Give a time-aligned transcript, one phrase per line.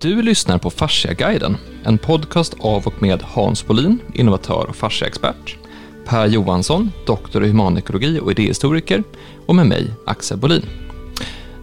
[0.00, 5.56] Du lyssnar på Fasciaguiden, en podcast av och med Hans Bolin, innovatör och fasciaexpert,
[6.06, 9.02] Per Johansson, doktor i humanekologi och idéhistoriker
[9.46, 10.62] och med mig, Axel Bolin.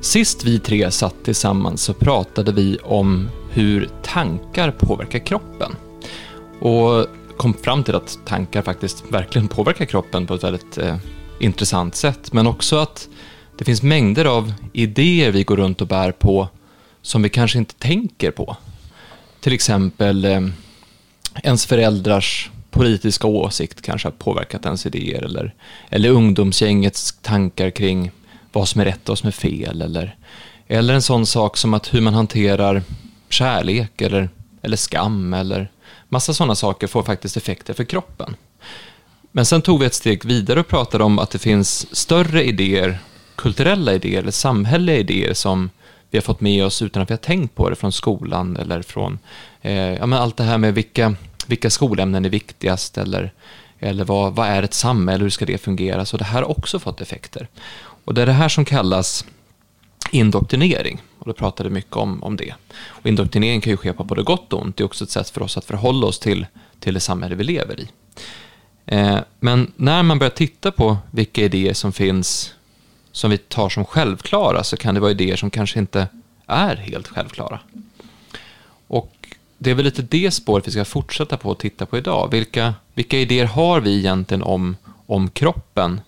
[0.02, 5.76] Sist vi tre satt tillsammans så pratade vi om hur tankar påverkar kroppen.
[6.60, 7.06] Och
[7.38, 10.96] kom fram till att tankar faktiskt verkligen påverkar kroppen på ett väldigt eh,
[11.40, 13.10] intressant sätt, men också att
[13.58, 16.50] det finns mängder av idéer vi går runt och bär på
[17.06, 18.58] som vi kanske inte tänker på.
[19.40, 20.42] Till exempel eh,
[21.44, 25.54] ens föräldrars politiska åsikt kanske har påverkat ens idéer eller,
[25.90, 28.12] eller ungdomsgängets tankar kring
[28.52, 30.16] vad som är rätt och vad som är fel eller,
[30.68, 32.84] eller en sån sak som att hur man hanterar
[33.30, 34.30] kärlek eller,
[34.62, 35.72] eller skam eller
[36.10, 38.36] massa sådana saker får faktiskt effekter för kroppen.
[39.32, 43.00] Men sen tog vi ett steg vidare och pratade om att det finns större idéer,
[43.36, 45.70] kulturella idéer eller samhälleliga idéer som
[46.16, 48.82] vi har fått med oss utan att vi har tänkt på det från skolan eller
[48.82, 49.20] från
[49.62, 51.16] eh, ja, men allt det här med vilka,
[51.48, 53.34] vilka skolämnen är viktigast eller,
[53.80, 56.06] eller vad, vad är ett samhälle, hur ska det fungera?
[56.06, 57.48] Så det här har också fått effekter.
[58.06, 59.26] Och det är det här som kallas
[60.12, 61.02] indoktrinering.
[61.20, 62.54] Och då pratade mycket om, om det.
[62.86, 64.78] Och indoktrinering kan ju ske på både gott och ont.
[64.78, 66.46] Det är också ett sätt för oss att förhålla oss till,
[66.80, 67.88] till det samhälle vi lever i.
[68.86, 72.55] Eh, men när man börjar titta på vilka idéer som finns
[73.16, 76.08] som vi tar som självklara så kan det vara idéer som kanske inte
[76.46, 77.60] är helt självklara.
[78.88, 79.14] Och
[79.58, 82.32] det är väl lite det spåret vi ska fortsätta på att titta på idag.
[82.32, 86.02] Vilka, vilka idéer har vi egentligen om, om kroppen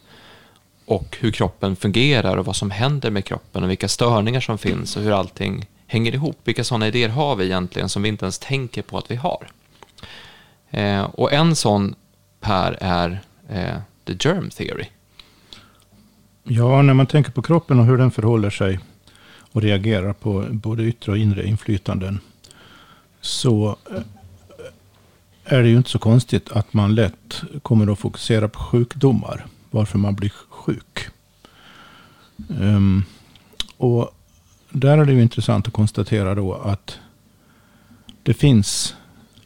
[0.85, 4.97] och hur kroppen fungerar och vad som händer med kroppen och vilka störningar som finns
[4.97, 6.37] och hur allting hänger ihop.
[6.43, 9.47] Vilka sådana idéer har vi egentligen som vi inte ens tänker på att vi har?
[10.69, 11.95] Eh, och en sån,
[12.39, 14.85] Per, är eh, the germ theory.
[16.49, 18.79] Ja, när man tänker på kroppen och hur den förhåller sig
[19.51, 22.19] och reagerar på både yttre och inre inflytanden
[23.21, 24.01] så eh,
[25.45, 29.45] är det ju inte så konstigt att man lätt kommer att fokusera på sjukdomar.
[29.71, 31.07] Varför man blir sjuk.
[32.59, 33.03] Um,
[33.77, 34.11] och
[34.69, 36.99] där är det ju intressant att konstatera då att
[38.23, 38.95] det finns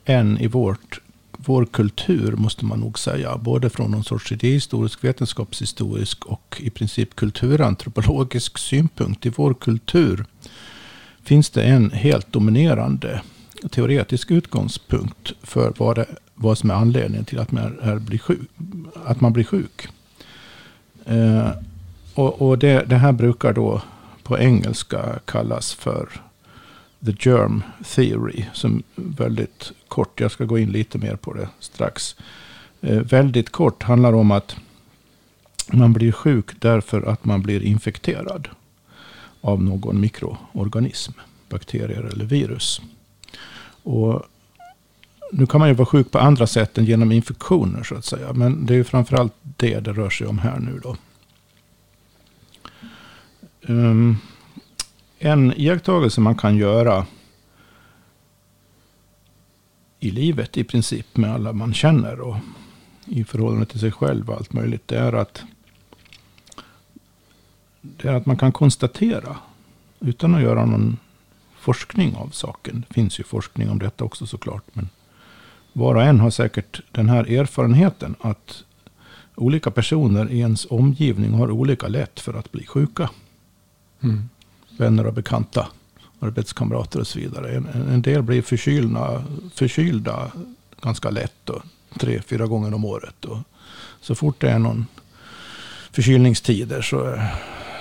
[0.05, 1.01] en i vårt
[1.45, 7.15] vår kultur, måste man nog säga, både från någon sorts idéhistorisk, vetenskapshistorisk och i princip
[7.15, 9.25] kulturantropologisk synpunkt.
[9.25, 10.25] I vår kultur
[11.23, 13.21] finns det en helt dominerande
[13.71, 18.49] teoretisk utgångspunkt för vad, det, vad som är anledningen till att man, är, blir, sjuk,
[19.05, 19.87] att man blir sjuk.
[21.05, 21.49] Eh,
[22.13, 23.81] och, och det, det här brukar då
[24.23, 26.09] på engelska kallas för
[27.05, 28.45] The Germ Theory.
[28.53, 32.15] Som väldigt kort, jag ska gå in lite mer på det strax.
[32.81, 34.55] Eh, väldigt kort handlar om att
[35.71, 38.47] man blir sjuk därför att man blir infekterad
[39.41, 41.11] av någon mikroorganism,
[41.49, 42.81] bakterier eller virus.
[43.83, 44.23] Och
[45.31, 48.33] nu kan man ju vara sjuk på andra sätt än genom infektioner så att säga.
[48.33, 50.95] Men det är ju framförallt det det rör sig om här nu då.
[53.67, 54.17] Um,
[55.23, 57.05] en iakttagelse man kan göra
[59.99, 62.35] i livet i princip med alla man känner och
[63.05, 64.87] i förhållande till sig själv och allt möjligt.
[64.87, 65.43] Det är att,
[67.81, 69.37] det är att man kan konstatera
[69.99, 70.97] utan att göra någon
[71.55, 72.85] forskning av saken.
[72.87, 74.63] Det finns ju forskning om detta också såklart.
[74.73, 74.89] Men
[75.73, 78.63] var och en har säkert den här erfarenheten att
[79.35, 83.09] olika personer i ens omgivning har olika lätt för att bli sjuka.
[83.99, 84.29] Mm
[84.77, 85.67] vänner och bekanta,
[86.19, 87.55] arbetskamrater och så vidare.
[87.55, 89.23] En, en del blir förkylda,
[89.53, 90.31] förkylda
[90.81, 91.61] ganska lätt, då,
[91.99, 93.15] tre, fyra gånger om året.
[93.19, 93.43] Då.
[94.01, 94.85] så fort det är någon
[95.91, 97.23] förkylningstider så eh,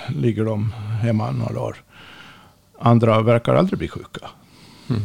[0.09, 1.75] ligger de hemma några dagar.
[2.79, 4.29] Andra verkar aldrig bli sjuka.
[4.89, 5.01] Mm.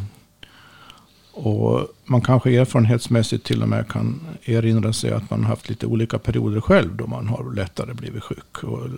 [1.39, 5.87] Och man kanske erfarenhetsmässigt till och med kan erinra sig att man har haft lite
[5.87, 8.65] olika perioder själv då man har lättare blivit sjuk.
[8.65, 8.89] Och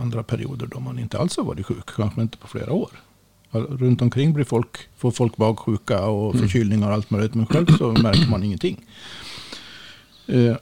[0.00, 2.90] andra perioder då man inte alls har varit sjuk, kanske inte på flera år.
[3.50, 6.42] Runt omkring blir folk, får folk magsjuka och mm.
[6.42, 7.34] förkylningar och allt möjligt.
[7.34, 8.84] Men själv så märker man ingenting.
[10.26, 10.56] Eh,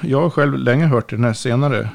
[0.02, 1.88] jag har själv länge hört den här senare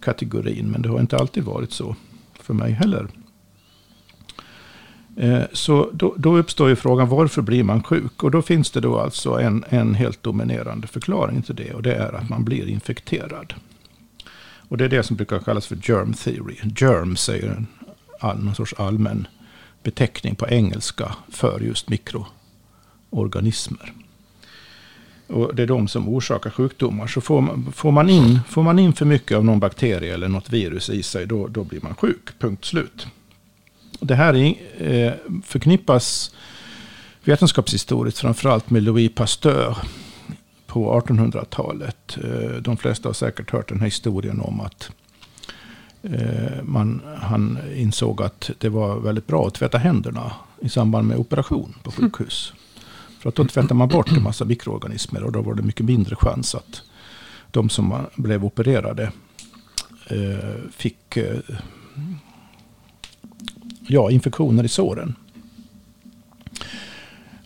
[0.00, 0.70] kategorin.
[0.70, 1.96] Men det har inte alltid varit så
[2.40, 3.08] för mig heller.
[5.16, 8.22] Eh, så då, då, uppstår ju frågan varför blir man sjuk?
[8.22, 11.74] Och då finns det då alltså en, en helt dominerande förklaring till det.
[11.74, 13.54] Och det är att man blir infekterad.
[14.68, 16.56] Och det är det som brukar kallas för germ theory.
[16.76, 17.66] Germ säger en
[18.20, 19.26] all, någon sorts allmän
[19.82, 23.92] beteckning på engelska för just mikroorganismer.
[25.26, 27.06] Och det är de som orsakar sjukdomar.
[27.06, 30.28] Så får man, får man, in, får man in för mycket av någon bakterie eller
[30.28, 32.38] något virus i sig, då, då blir man sjuk.
[32.38, 33.06] Punkt slut
[34.00, 34.34] det här
[34.78, 35.12] eh,
[35.44, 36.34] förknippas
[37.24, 39.76] vetenskapshistoriskt framförallt med Louis Pasteur
[40.66, 42.18] på 1800-talet.
[42.24, 44.90] Eh, de flesta har säkert hört den här historien om att
[46.02, 51.18] eh, man, han insåg att det var väldigt bra att tvätta händerna i samband med
[51.18, 52.52] operation på sjukhus.
[53.20, 56.16] För att då tvättar man bort en massa mikroorganismer och då var det mycket mindre
[56.16, 56.82] chans att
[57.50, 59.12] de som blev opererade
[60.70, 61.18] fick
[63.86, 65.14] ja, infektioner i såren.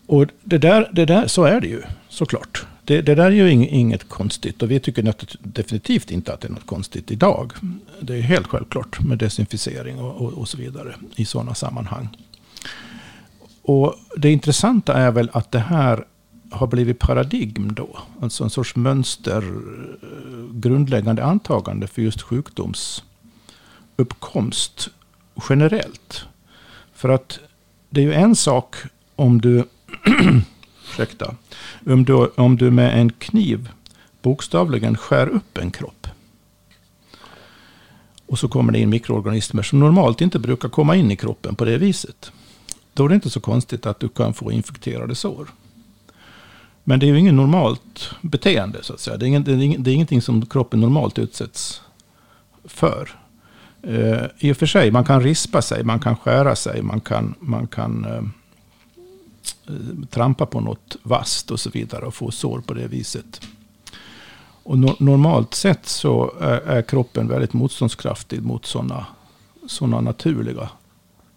[0.06, 2.66] Och det där, det där, så är det ju såklart.
[2.84, 6.52] Det, det där är ju inget konstigt och vi tycker definitivt inte att det är
[6.52, 7.52] något konstigt idag.
[8.00, 12.08] Det är helt självklart med desinficering och, och, och så vidare i sådana sammanhang.
[13.62, 16.04] Och det intressanta är väl att det här
[16.50, 17.98] har blivit paradigm då.
[18.20, 19.42] Alltså en sorts mönster,
[20.02, 20.08] eh,
[20.52, 24.88] grundläggande antagande för just sjukdomsuppkomst
[25.48, 26.25] generellt.
[27.00, 27.38] För att
[27.91, 28.76] det är ju en sak
[29.17, 29.64] om du,
[30.85, 31.35] ursäkta,
[31.87, 33.70] om du, om du med en kniv
[34.23, 36.06] bokstavligen skär upp en kropp.
[38.26, 41.64] Och så kommer det in mikroorganismer som normalt inte brukar komma in i kroppen på
[41.64, 42.32] det viset.
[42.93, 45.49] Då är det inte så konstigt att du kan få infekterade sår.
[46.85, 49.17] Men det är ju inget normalt beteende så att säga.
[49.17, 49.44] Det är, ingen,
[49.82, 51.82] det är ingenting som kroppen normalt utsätts
[52.64, 53.19] för.
[53.82, 57.35] Eh, I och för sig, man kan rispa sig, man kan skära sig, man kan,
[57.41, 62.75] man kan eh, eh trampa på något vasst och så vidare och få sår på
[62.75, 63.41] det viset.
[64.62, 69.06] Och no normalt sett så är, är, kroppen väldigt motståndskraftig mot sådana
[69.67, 70.69] såna naturliga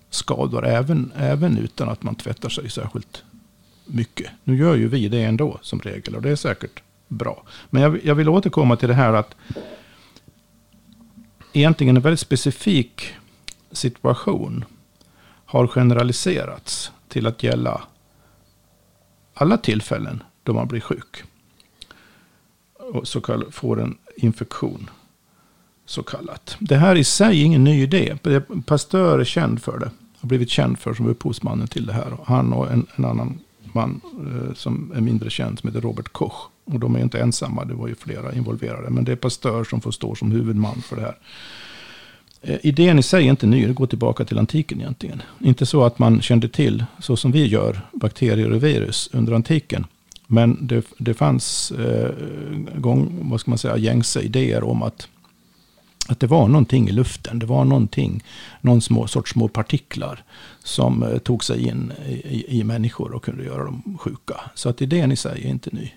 [0.09, 0.65] skador.
[0.67, 3.23] Även, även utan att man tvättar sig särskilt
[3.85, 4.31] mycket.
[4.43, 7.43] Nu gör ju vi det ändå som regel och det är säkert bra.
[7.69, 9.35] Men jag, jag vill återkomma till det här att
[11.53, 13.13] egentligen en väldigt specifik
[13.71, 14.65] situation
[15.45, 17.81] har generaliserats till att gälla
[19.33, 21.23] alla tillfällen då man blir sjuk.
[22.73, 24.89] Och så kallad, får en infektion.
[25.85, 26.55] Så kallat.
[26.59, 28.17] Det här i sig är ingen ny idé.
[28.65, 29.91] Pasteur är känd för det.
[30.19, 32.17] Har blivit känd för som upphovsmannen till det här.
[32.25, 33.39] Han och en, en annan
[33.73, 36.49] man eh, som är mindre känd som heter Robert Koch.
[36.65, 38.89] Och de är inte ensamma, det var ju flera involverade.
[38.89, 41.17] Men det är Pasteur som får stå som huvudman för det här.
[42.41, 45.21] Eh, idén i sig är inte ny, det går tillbaka till antiken egentligen.
[45.39, 49.85] Inte så att man kände till, så som vi gör, bakterier och virus under antiken.
[50.27, 52.11] Men det, det fanns eh,
[52.75, 55.07] gång, vad ska man säga, gängse idéer om att,
[56.07, 57.39] att det var någonting i luften.
[57.39, 58.23] Det var någonting,
[58.61, 60.23] någon små, sorts små partiklar
[60.63, 64.41] som eh, tog sig in i, i, människor och kunde göra dem sjuka.
[64.55, 65.91] Så att idén i sig är inte ny.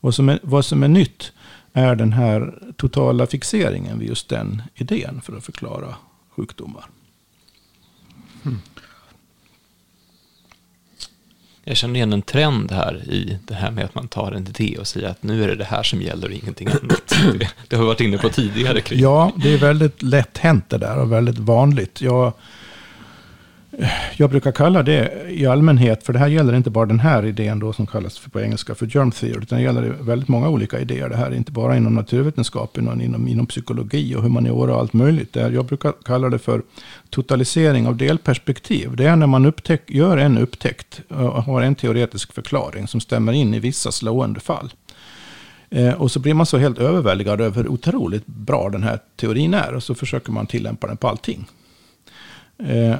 [0.00, 1.32] Vad som är, vad som är nytt
[1.72, 5.94] är den här totala fixeringen vid just den idén för att förklara
[6.30, 6.84] sjukdomar.
[8.44, 8.58] Mm.
[11.64, 14.76] Jag känner igen en trend här i det här med att man tar en idé
[14.80, 17.14] och säger att nu är det det här som gäller och ingenting annat.
[17.38, 18.80] Det, det har vi varit inne på tidigare.
[18.80, 19.00] Kring.
[19.00, 22.00] Ja, det är väldigt lätt hänt det där och väldigt vanligt.
[22.00, 22.32] Jag
[24.16, 27.58] jag brukar kalla det i allmänhet, för det här gäller inte bara den här idén
[27.58, 30.80] då som kallas för på engelska för germ theory, utan det gäller väldigt många olika
[30.80, 31.08] idéer.
[31.08, 34.92] Det här är inte bara inom naturvetenskapen, utan inom, inom psykologi och humaniora och allt
[34.92, 35.32] möjligt.
[35.32, 36.62] Det jag brukar kalla det för
[37.10, 38.96] totalisering av delperspektiv.
[38.96, 43.00] Det är när man upptäck, gör en upptäckt eh, och har en teoretisk förklaring som
[43.00, 44.72] stämmer in i vissa slående fall.
[45.70, 49.54] Eh, och så blir man så helt överväldigad över hur otroligt bra den här teorin
[49.54, 49.74] är.
[49.74, 51.46] Och så försöker man tillämpa den på allting.
[52.58, 52.94] Eh,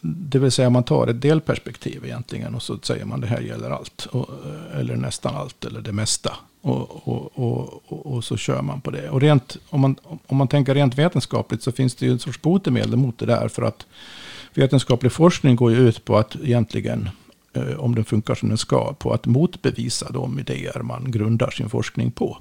[0.00, 3.70] det vill säga man tar ett delperspektiv egentligen och så säger man det här gäller
[3.70, 4.06] allt.
[4.10, 4.28] Och,
[4.74, 6.36] eller nästan allt eller det mesta.
[6.60, 9.10] Och, och, och, och, så kör man på det.
[9.10, 12.42] Och rent, om, man, om man tänker rent vetenskapligt så finns det ju en sorts
[12.42, 13.48] botemedel mot det där.
[13.48, 13.86] För att
[14.54, 17.08] vetenskaplig forskning går ju ut på att egentligen,
[17.52, 21.70] eh, om den funkar som den ska, på att motbevisa de idéer man grundar sin
[21.70, 22.38] forskning på.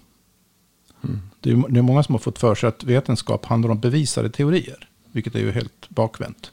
[1.04, 1.20] Mm.
[1.40, 4.30] Det, är, det är många som har fått för sig att vetenskap handlar om bevisade
[4.30, 4.90] teorier.
[5.12, 6.52] Vilket är ju helt bakvänt.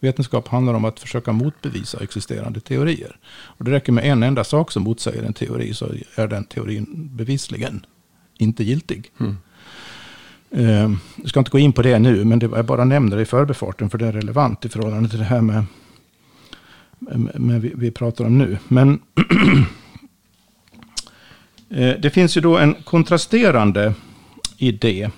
[0.00, 3.16] Vetenskap handlar om att försöka motbevisa existerande teorier.
[3.32, 7.10] Och det räcker med en enda sak som motsäger en teori så är den teorin
[7.12, 7.86] bevisligen
[8.38, 9.10] inte giltig.
[9.20, 9.36] Mm.
[10.56, 13.22] Uh, jag ska inte gå in på det nu, men det, jag bara nämner det
[13.22, 15.64] i förbifarten för det är relevant i förhållande till det här med,
[16.98, 18.58] med, med vi, vi, pratar om nu.
[18.68, 19.00] Men
[21.70, 23.94] uh, det finns ju då en kontrasterande
[24.58, 25.10] idé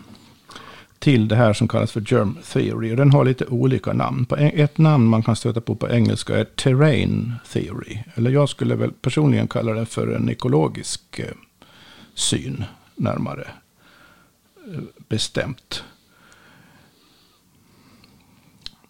[0.99, 2.93] till det här som kallas för germ theory.
[2.93, 4.25] Och den har lite olika namn.
[4.25, 7.99] På ett namn man kan stöta på på engelska är terrain theory.
[8.15, 11.27] Eller jag skulle väl personligen kalla den för en ekologisk eh,
[12.15, 12.65] syn
[12.97, 13.49] närmare
[14.67, 15.85] eh, bestämt.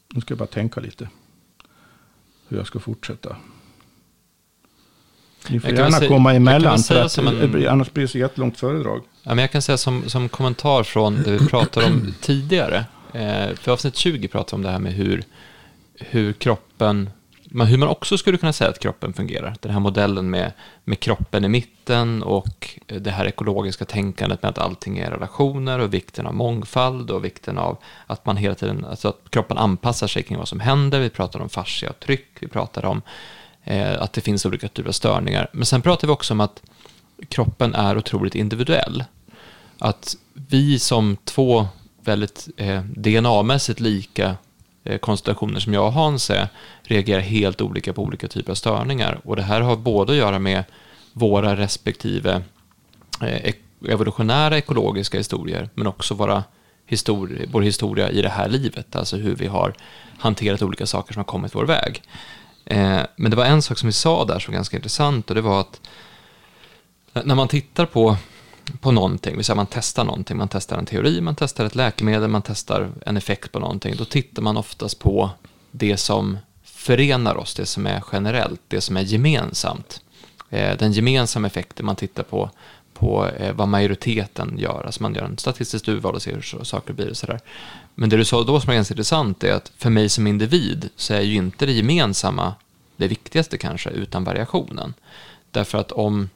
[0.09, 1.09] Nu ska jag bara tänka lite.
[2.49, 3.37] hur jag ska fortsätta.
[5.51, 9.03] Ni får gärna säga- komma emellan, för att, en- annars blir det så jättelångt föredrag.
[9.23, 12.85] Ja, men jag kan säga som, som kommentar från det vi pratade om tidigare.
[13.13, 15.23] Eh, för avsnitt 20 pratade om det här med hur,
[15.95, 17.11] hur kroppen,
[17.51, 19.55] men hur man också skulle kunna säga att kroppen fungerar.
[19.61, 20.53] Den här modellen med,
[20.85, 25.95] med kroppen i mitten och det här ekologiska tänkandet med att allting är relationer och
[25.95, 27.77] vikten av mångfald och vikten av
[28.07, 31.01] att man hela tiden, alltså att kroppen anpassar sig kring vad som händer.
[31.01, 33.03] Vi pratade om fascia och tryck, vi pratade om
[33.69, 35.51] eh, att det finns olika typer av störningar.
[35.53, 36.63] Men sen pratar vi också om att
[37.29, 39.05] kroppen är otroligt individuell.
[39.79, 41.67] Att vi som två
[42.01, 44.37] väldigt eh, DNA-mässigt lika
[44.85, 46.49] eh, konstellationer som jag och Hans är,
[46.83, 49.21] reagerar helt olika på olika typer av störningar.
[49.25, 50.65] Och det här har både att göra med
[51.13, 52.43] våra respektive
[53.23, 53.55] eh,
[53.89, 56.45] evolutionära ekologiska historier, men också våra
[56.89, 59.75] histori- vår historia i det här livet, alltså hur vi har
[60.19, 62.03] hanterat olika saker som har kommit vår väg.
[62.71, 65.35] Eh, men det var en sak som vi sa där som var ganska intressant och
[65.35, 65.81] det var att
[67.13, 68.17] när man tittar på,
[68.81, 72.29] på någonting, vi säger man testar någonting, man testar en teori, man testar ett läkemedel,
[72.29, 75.31] man testar en effekt på någonting, då tittar man oftast på
[75.71, 80.01] det som förenar oss, det som är generellt, det som är gemensamt.
[80.51, 82.51] Eh, den gemensamma effekten man tittar på,
[82.95, 86.93] på eh, vad majoriteten gör, alltså man gör en statistiskt urval och ser hur saker
[86.93, 87.41] blir och sådär.
[88.01, 90.89] Men det du sa då som är ganska intressant är att för mig som individ
[90.97, 92.55] så är ju inte det gemensamma
[92.97, 94.95] det viktigaste kanske, utan variationen.
[95.51, 96.29] Därför att om,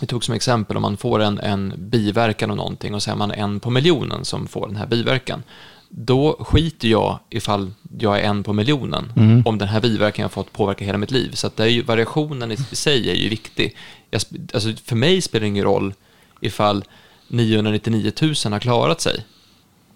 [0.00, 3.14] vi tog som exempel, om man får en, en biverkan av någonting och så är
[3.14, 5.42] man en på miljonen som får den här biverkan,
[5.88, 9.12] då skiter jag ifall jag är en på miljonen,
[9.44, 11.30] om den här biverkan jag fått påverka hela mitt liv.
[11.34, 13.76] Så att det är ju, variationen i sig är ju viktig.
[14.10, 14.22] Jag,
[14.54, 15.94] alltså för mig spelar det ingen roll
[16.40, 16.84] ifall
[17.28, 19.24] 999 000 har klarat sig,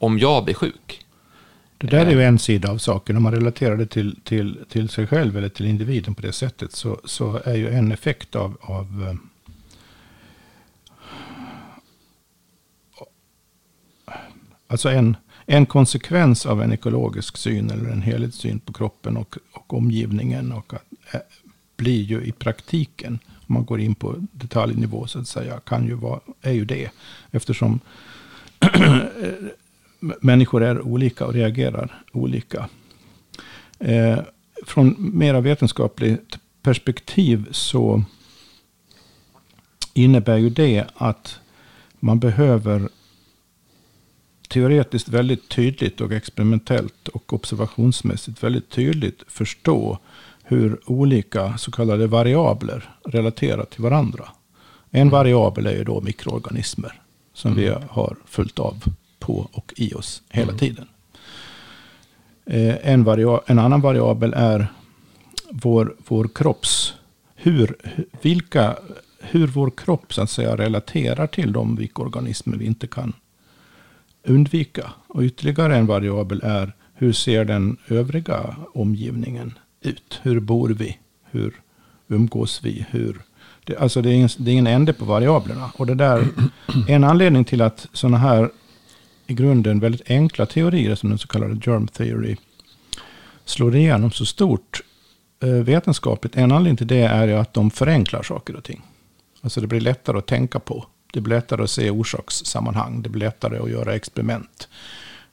[0.01, 1.07] om jag blir sjuk.
[1.79, 3.17] Det där är ju en sida av saken.
[3.17, 6.73] Om man relaterar det till, till, till sig själv eller till individen på det sättet
[6.73, 9.15] så, så är ju en effekt av, av eh,
[14.67, 15.17] Alltså en,
[15.47, 20.75] en konsekvens av en ekologisk syn eller en helhetssyn på kroppen och, och omgivningen och
[20.75, 21.21] att, eh,
[21.77, 25.95] blir ju i praktiken, om man går in på detaljnivå så att säga, kan ju
[25.95, 26.91] vara, är ju det.
[27.31, 27.81] Eftersom
[30.01, 32.69] människor är olika och reagerar olika.
[33.79, 34.19] Eh,
[34.67, 38.05] från mera vetenskapligt perspektiv så
[39.95, 41.41] innebär ju det att
[42.01, 42.89] man behöver
[44.49, 49.99] teoretiskt väldigt tydligt och experimentellt och observationsmässigt väldigt tydligt förstå
[50.43, 54.29] hur olika så kallade variabler relaterar till varandra.
[54.91, 57.01] En variabel är ju då mikroorganismer
[57.35, 58.85] som vi har fullt av
[59.21, 60.89] på och i oss hela tiden.
[62.47, 63.07] Eh, En,
[63.47, 64.67] en annan variabel är
[65.51, 66.95] vår, vår kropps,
[67.35, 68.77] hur, hu- vilka,
[69.21, 73.13] hur vår kropp så att säga relaterar till de mikroorganismer vi inte kan
[74.25, 74.93] undvika.
[75.07, 80.19] Och ytterligare en variabel är hur ser den övriga omgivningen ut?
[80.23, 80.99] Hur bor vi?
[81.31, 81.53] Hur
[82.09, 82.87] umgås vi?
[82.91, 83.21] Hur,
[83.65, 85.71] det, alltså det är, ingen, det är ingen ände på variablerna.
[85.77, 86.27] Och det där,
[86.89, 88.51] en anledning till att sådana här
[89.31, 92.37] i grunden väldigt enkla teorier som den så kallade germ theory
[93.45, 94.81] slår igenom så stort
[95.43, 96.37] eh, vetenskapligt.
[96.37, 98.83] En anledning till det är ju att de förenklar saker och ting.
[99.41, 100.87] Alltså det blir lättare att tänka på.
[101.13, 103.03] Det blir lättare att se orsakssammanhang.
[103.03, 104.69] Det blir lättare att göra experiment.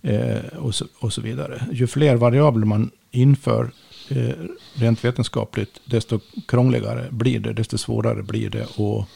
[0.02, 1.68] Eh, och, så, och så vidare.
[1.72, 3.72] Ju fler variabler man inför
[4.10, 4.34] eh,
[4.74, 7.54] rent vetenskapligt, desto krångligare blir det.
[7.54, 9.08] Desto svårare blir det att,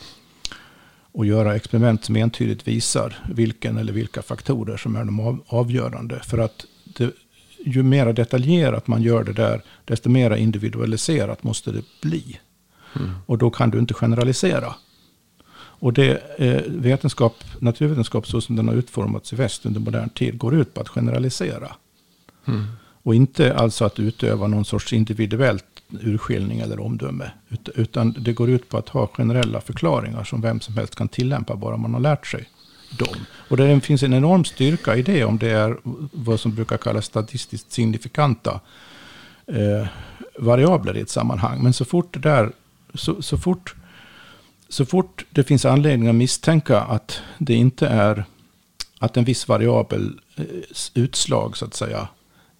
[1.17, 6.19] att göra experiment som entydigt visar vilken eller vilka faktorer som är de av, avgörande.
[6.23, 6.65] För att
[6.97, 7.11] det,
[7.65, 12.39] ju mer detaljerat man gör det där, desto mer individualiserat måste det bli.
[13.25, 14.75] Och då kan du inte generalisera.
[15.53, 20.37] Och det eh, vetenskap, naturvetenskap så som den har utformats i väst under modern tid
[20.37, 21.75] går ut på att generalisera.
[23.03, 25.65] Och inte alltså att utöva någon sorts individuellt
[26.01, 27.31] urskiljning eller omdöme.
[27.75, 31.55] Utan det går ut på att ha generella förklaringar som vem som helst kan tillämpa
[31.55, 32.49] bara man har lärt sig
[32.97, 33.15] dem.
[33.49, 35.77] Och det finns en enorm styrka i det om det är
[36.11, 38.59] vad som brukar kallas statistiskt signifikanta
[39.47, 39.87] eh,
[40.39, 41.63] variabler i ett sammanhang.
[41.63, 42.51] Men så fort det där,
[42.93, 43.75] så, så fort
[44.69, 48.25] så fort det finns anledning att misstänka att det inte är
[48.99, 50.45] att en viss variabel eh,
[50.93, 52.07] utslag så att säga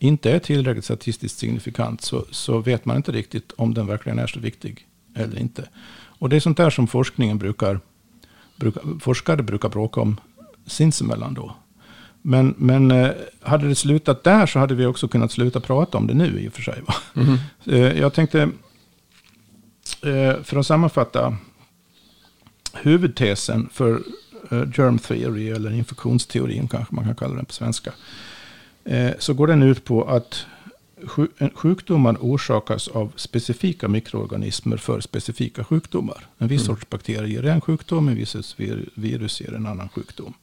[0.01, 4.27] inte är tillräckligt statistiskt signifikant så, så vet man inte riktigt om den verkligen är
[4.27, 5.69] så viktig eller inte.
[5.93, 7.79] Och det är sånt där som forskningen brukar,
[8.55, 10.19] brukar forskare brukar bråka om
[10.65, 11.55] sinsemellan då.
[12.21, 16.07] Men, men eh, hade det slutat där så hade vi också kunnat sluta prata om
[16.07, 16.81] det nu i och för sig.
[16.87, 16.93] Va?
[17.65, 18.41] Eh, Jag tänkte,
[20.01, 21.37] eh, för att sammanfatta,
[22.73, 24.01] huvudtesen för
[24.77, 27.93] germ theory, eller infektionsteorin kanske man kan kalla den på svenska,
[29.17, 30.45] så går den ut på att
[31.53, 36.27] sjukdomar orsakas av specifika mikroorganismer för specifika sjukdomar.
[36.37, 38.55] En viss sorts bakterie ger en sjukdom, en viss
[38.95, 40.33] virus ger en annan sjukdom.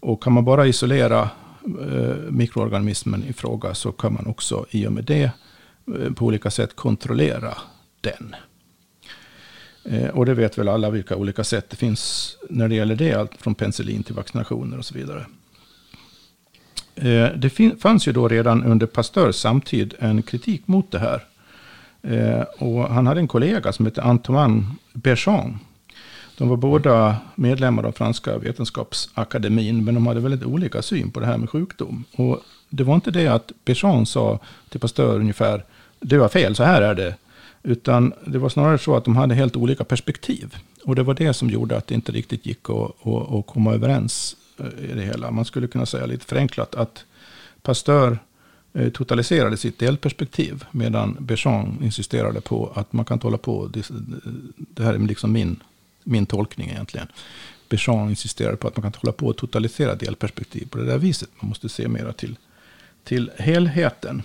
[0.00, 1.30] Och kan man bara isolera
[1.80, 5.30] eh, mikroorganismen i fråga så kan man också i och med det
[5.98, 7.58] eh, på olika sätt kontrollera
[8.00, 8.34] den.
[9.84, 13.14] Eh, och det vet väl alla vilka olika sätt det finns när det gäller det.
[13.14, 15.26] Allt från penicillin till vaccinationer och så vidare.
[16.96, 21.24] Eh, det fanns ju då redan under Pasteurs samtid en kritik mot det här.
[22.02, 25.56] Eh, och han hade en kollega som hette Antoine Béchamp.
[26.38, 31.26] De var båda medlemmar av franska vetenskapsakademin, men de hade väldigt olika syn på det
[31.26, 32.04] här med sjukdom.
[32.16, 34.38] Och det var inte det att Béchamp sa
[34.68, 35.64] till Pasteur ungefär,
[36.00, 37.14] det var fel, så här är det.
[37.62, 40.56] Utan det var snarare så att de hade helt olika perspektiv.
[40.84, 43.74] Och det var det som gjorde att det inte riktigt gick att, att, att komma
[43.74, 45.30] överens Eh, i det hela.
[45.30, 47.04] Man skulle kunna säga lite förenklat att
[47.62, 48.18] Pasteur
[48.72, 50.64] eh, totaliserade sitt delperspektiv.
[50.70, 53.66] Medan Béchamp insisterade på att man kan inte hålla på.
[53.66, 53.90] Det,
[54.56, 55.62] det här är liksom min,
[56.04, 57.08] min tolkning egentligen.
[57.68, 60.98] Béchamp insisterade på att man kan inte hålla på och totalisera delperspektiv på det där
[60.98, 61.28] viset.
[61.40, 62.36] Man måste se mera till,
[63.04, 64.22] till helheten.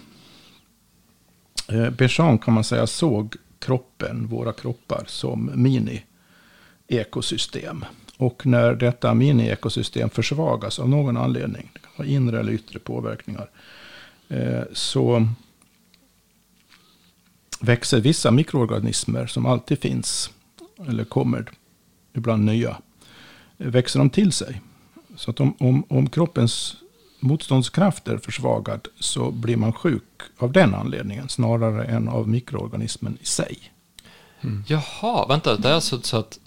[1.67, 7.85] Eh, kan man säga såg kroppen, våra kroppar, som mini-ekosystem.
[8.21, 13.49] Och när detta mini-ekosystem försvagas av någon anledning, det kan vara inre eller yttre påverkningar,
[14.29, 15.27] eh, så
[17.59, 20.31] växer vissa mikroorganismer som alltid finns,
[20.87, 21.51] eller kommer,
[22.13, 22.77] ibland nya,
[23.57, 24.61] växer de till sig.
[25.15, 26.75] Så att om, om, om kroppens
[27.19, 33.25] motståndskraft är försvagad så blir man sjuk av den anledningen snarare än av mikroorganismen i
[33.25, 33.57] sig.
[34.41, 34.63] Mm.
[34.67, 36.39] Jaha, vänta, det är alltså så att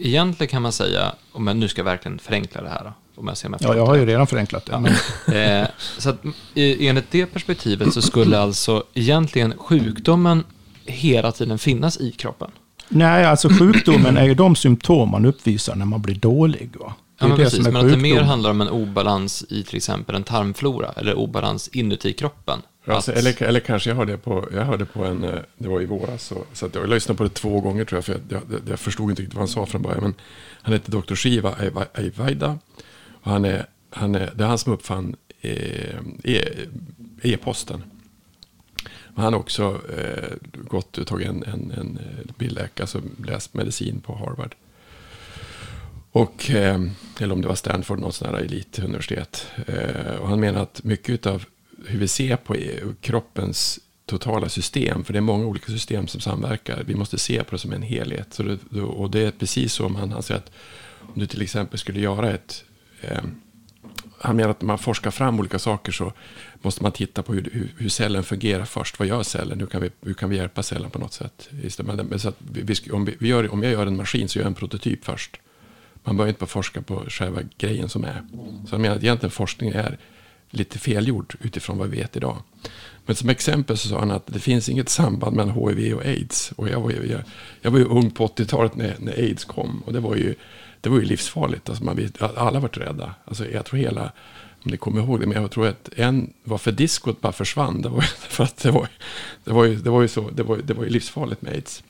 [0.00, 3.48] egentligen kan man säga, jag nu ska verkligen förenkla det här, då, om jag ser
[3.48, 4.78] mig Ja, jag har ju redan förenklat det.
[4.78, 4.92] Men,
[5.62, 6.22] Eh, så att
[6.54, 10.44] enligt det perspektivet så skulle alltså egentligen sjukdomen
[10.86, 12.50] hela tiden finnas i kroppen.
[12.88, 16.70] nej, alltså sjukdomen är ju de symptom man uppvisar när man blir dålig.
[16.80, 16.94] Va?
[17.18, 18.68] Det Ja, är men det precis, som är men att det mer handlar om en
[18.68, 22.62] obalans i till exempel en tarmflora eller obalans inuti kroppen.
[22.86, 25.80] Alltså, Att- eller, eller kanske jag hörde på, jag hörde på en, eh, det var
[25.80, 28.42] i våras, så, så att jag lyssnade på det två gånger tror jag, för jag,
[28.50, 30.02] jag, jag förstod inte riktigt vad han sa från början.
[30.02, 30.14] Men
[30.62, 31.14] han heter Dr.
[31.14, 31.54] Shiva
[31.94, 32.58] Ayvaida.
[33.22, 36.66] Och han är, han är, det är han som uppfann eh, e-
[37.22, 37.82] e-posten.
[39.16, 40.28] Och han har också eh,
[40.68, 44.54] gått och tagit en, en, en eh, bildläkare, alltså läst medicin på Harvard.
[46.10, 46.80] Och, eh,
[47.20, 49.46] eller om det var Stanford, något sånt här elituniversitet.
[49.66, 51.44] Eh, och han menar att mycket av
[51.86, 56.20] hur vi ser på e- kroppens totala system, för det är många olika system som
[56.20, 56.84] samverkar.
[56.86, 58.34] Vi måste se på det som en helhet.
[58.34, 60.50] Så det, och det är precis som han, han säger att
[61.00, 62.64] om du till exempel skulle göra ett...
[63.00, 63.22] Eh,
[64.20, 66.12] han menar att när man forskar fram olika saker så
[66.62, 68.98] måste man titta på hur, hur, hur cellen fungerar först.
[68.98, 69.60] Vad gör cellen?
[69.60, 71.48] Hur kan vi, hur kan vi hjälpa cellen på något sätt?
[71.82, 74.44] Men så att vi, vi, om, vi gör, om jag gör en maskin så gör
[74.44, 75.40] jag en prototyp först.
[76.08, 78.22] Man börjar inte bara forska på själva grejen som är.
[78.68, 79.98] Så jag menar att egentligen forskning är
[80.50, 82.36] lite felgjord utifrån vad vi vet idag.
[83.06, 86.52] Men som exempel så sa han att det finns inget samband mellan HIV och AIDS.
[86.56, 87.20] Och jag var ju, jag,
[87.62, 89.82] jag var ju ung på 80-talet när, när AIDS kom.
[89.86, 90.34] Och det var ju,
[90.80, 91.68] det var ju livsfarligt.
[91.68, 93.14] Alltså man, vet- alla var rädda.
[93.24, 94.12] Alltså jag tror hela,
[94.64, 97.88] om ni kommer ihåg det, men jag tror att en, varför diskot bara försvann, det
[97.88, 98.88] var för att det var,
[99.44, 101.82] det var, ju, det var ju så, det var, det var ju livsfarligt med AIDS.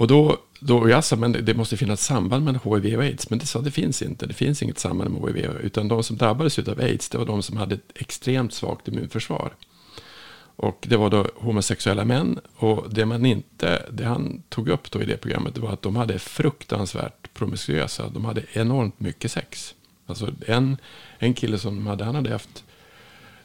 [0.00, 3.30] Och då, då jag sa, men det- måste finnas samband mellan HIV och AIDS.
[3.30, 4.26] Men det sa, det finns inte.
[4.26, 5.50] Det finns inget samband med HIV.
[5.62, 9.52] Utan de som drabbades av AIDS, det var de som hade ett extremt svagt immunförsvar.
[10.56, 12.40] Och det var då homosexuella män.
[12.56, 15.82] Och det man inte, det han tog upp då i det programmet, det var att
[15.82, 18.08] de hade fruktansvärt promiskuösa.
[18.08, 19.74] De hade enormt mycket sex.
[20.06, 20.76] Alltså en,
[21.18, 22.64] en kille som de hade, han hade haft,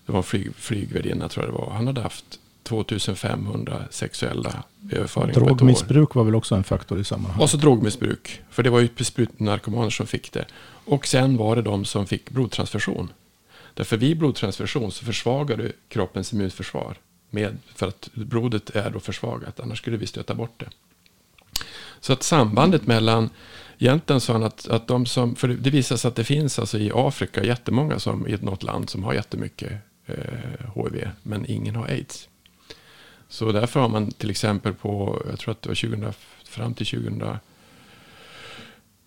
[0.06, 5.34] det var en flyg, flygvärdinna tror jag det var, han hade haft 2500 sexuella överföringar.
[5.34, 7.44] Drogmissbruk var väl också en faktor i sammanhanget.
[7.44, 8.42] Och så drogmissbruk.
[8.50, 10.46] För det var ju sprutnarkomaner som fick det.
[10.86, 13.10] Och sen var det de som fick blodtransfusion.
[13.74, 16.96] Därför vid blodtransfusion så försvagar du kroppens immunförsvar.
[17.30, 20.70] Med, för att blodet är då försvagat, annars skulle vi stöta bort det.
[22.00, 23.30] Så att sambandet mellan,
[23.78, 26.78] egentligen sa han att, att de som, för det visar sig att det finns alltså
[26.78, 29.72] i Afrika jättemånga som i något land som har jättemycket
[30.06, 30.16] eh,
[30.76, 32.30] HIV, men ingen har aids.
[33.30, 36.86] Så därför har man till exempel på, jag tror att det var 2000, fram till
[36.86, 37.24] 2000,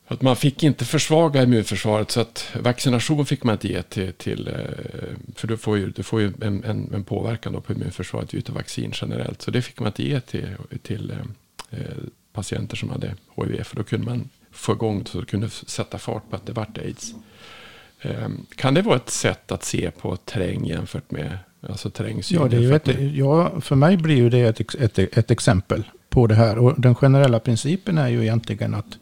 [0.07, 4.49] Att man fick inte försvaga immunförsvaret så att vaccination fick man inte ge till, till
[4.49, 8.35] eh, för du får ju, du får ju en, en, en påverkan då på immunförsvaret
[8.35, 9.43] utav vaccin generellt.
[9.43, 11.97] Så det fick man inte ge till, till eh, eh
[12.33, 13.63] patienter som hade HIV.
[13.63, 16.79] För då kunde man få igång så det kunde sätta fart på att det vart
[16.79, 17.15] aids.
[18.01, 22.39] Eh, kan det vara ett sätt att se på terräng jämfört med alltså terrängsyn?
[22.41, 25.85] Ja, det är ju ett, ja, för mig blir ju det ett, ett, ett exempel
[26.11, 26.59] på det här.
[26.59, 28.99] Och den generella principen är ju egentligen att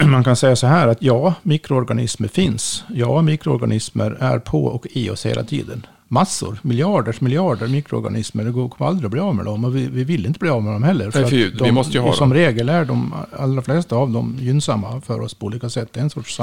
[0.06, 2.84] man kan säga så här att ja, mikroorganismer finns.
[2.94, 5.86] Ja, mikroorganismer är på och i oss hela tiden.
[6.08, 8.44] Massor, miljarders miljarder mikroorganismer.
[8.44, 10.62] Det går aldrig att bli av med dem och vi, vi vill inte bli av
[10.62, 11.10] med dem heller.
[11.10, 12.38] För Nej, för de, vi måste ju ha som dem.
[12.38, 15.88] regel är de allra flesta av dem gynnsamma för oss på olika sätt.
[15.92, 16.40] Det är en sorts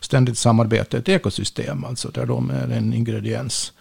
[0.00, 3.72] ständigt samarbete, ett ekosystem alltså, där de är en ingrediens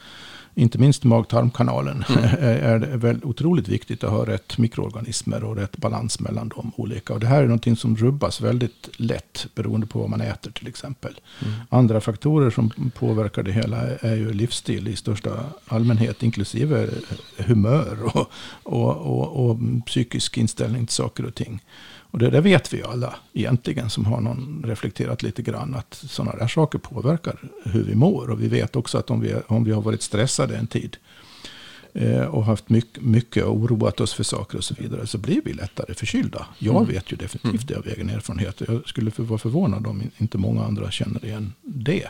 [0.56, 2.24] inte minst mag-tarmkanalen, mm.
[2.40, 7.14] är det väl otroligt viktigt att ha rätt mikroorganismer och rätt balans mellan de olika.
[7.14, 10.68] Och det här är någonting som rubbas väldigt lätt beroende på vad man äter till
[10.68, 11.20] exempel.
[11.42, 11.54] Mm.
[11.70, 16.90] Andra faktorer som påverkar det hela är ju livsstil i största allmänhet, inklusive
[17.38, 18.32] humör och,
[18.64, 21.62] och, och, och psykisk inställning till saker och ting.
[22.12, 25.76] Och det, det vet vi ju alla egentligen som har någon reflekterat lite grann.
[25.76, 28.30] Att sådana där saker påverkar hur vi mår.
[28.30, 30.98] Och vi vet också att om vi, om vi har varit stressade en tid.
[31.94, 35.08] Eh, och haft mycket, mycket oroat oss för saker och så vidare.
[35.08, 36.46] Så blir vi lättare förkylda.
[36.58, 36.88] Jag mm.
[36.88, 38.62] vet ju definitivt det av egen erfarenhet.
[38.68, 42.08] Jag skulle vara förvånad om inte många andra känner igen det.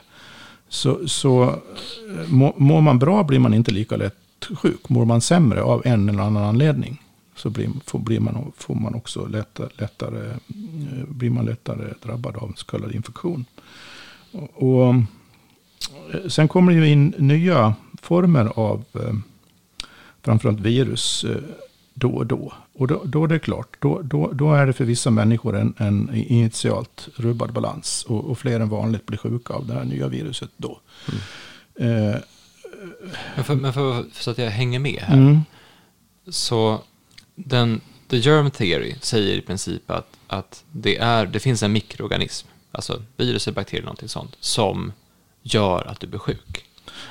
[0.70, 4.16] Så, så eh, mår man bra blir man inte lika lätt
[4.56, 4.90] sjuk.
[4.90, 7.01] Mår man sämre av en eller annan anledning
[7.41, 12.38] så blir, får, blir man, får man också lättare, lättare, eh, blir man lättare drabbad
[12.38, 13.45] av så kallad infektion.
[14.32, 14.95] Och, och
[16.13, 19.13] eh, sen kommer det ju in nya former av eh,
[20.21, 21.25] framförallt virus
[21.93, 22.54] då och då.
[22.73, 25.73] Och då, då är det klart, då, då, då är det för vissa människor en,
[25.77, 28.06] en initialt rubbad balans.
[28.08, 30.80] Och, och, fler än vanligt blir sjuka av det här nya viruset då.
[31.08, 32.13] Mm.
[32.13, 32.15] Eh,
[33.36, 35.17] men, för, men för, så att jag hänger med här.
[35.17, 35.39] Mm.
[36.27, 36.82] Så
[37.45, 42.47] den, the germ theory säger i princip att, att det, är, det finns en mikroorganism,
[42.71, 44.93] alltså virus, bakterier, någonting sånt, som
[45.41, 46.65] gör att du blir sjuk.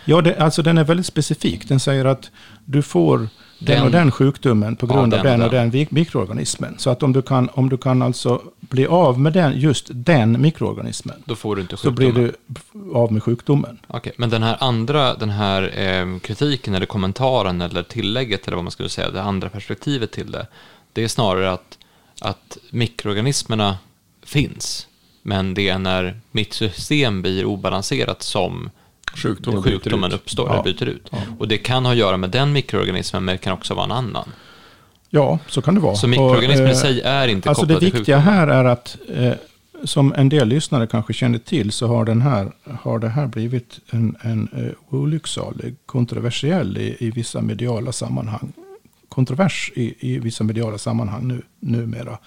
[0.05, 1.69] Ja, det, alltså den är väldigt specifik.
[1.69, 2.31] Den säger att
[2.65, 6.75] du får den, och den sjukdomen på grund ja, av den och den, den mikroorganismen.
[6.79, 10.41] Så att om du kan, om du kan alltså bli av med den, just den
[10.41, 11.23] mikroorganismen.
[11.25, 11.97] Då får du inte sjukdomen.
[11.97, 12.33] Så blir
[12.73, 13.79] du av med sjukdomen.
[13.87, 18.65] Okej, men den här andra, den här eh, kritiken eller kommentaren eller tillägget eller vad
[18.65, 20.47] man skulle säga, det andra perspektivet till det.
[20.93, 21.79] Det är snarare att,
[22.21, 23.79] att mikroorganismerna
[24.23, 24.87] finns.
[25.23, 28.71] Men det är när mitt system blir obalanserat som
[29.15, 30.55] sjukdomen, sjukdomen uppstår ja.
[30.55, 31.09] eller byter ut.
[31.11, 31.19] Ja.
[31.39, 33.93] Och det kan ha att göra med den mikroorganismen, men det kan också vara en
[33.93, 34.33] annan.
[35.11, 35.95] Ja, så kan det vara.
[35.95, 37.93] Så mikroorganismen i eh, sig är inte alltså kopplad till sjukdomen?
[37.93, 39.33] Det viktiga här är att, eh,
[39.85, 43.81] som en del lyssnare kanske känner till, så har, den här, har det här blivit
[43.91, 48.53] en, en uh, olycksalig, kontroversiell i, i vissa mediala sammanhang.
[49.09, 52.19] Kontrovers i, i vissa mediala sammanhang nu, numera.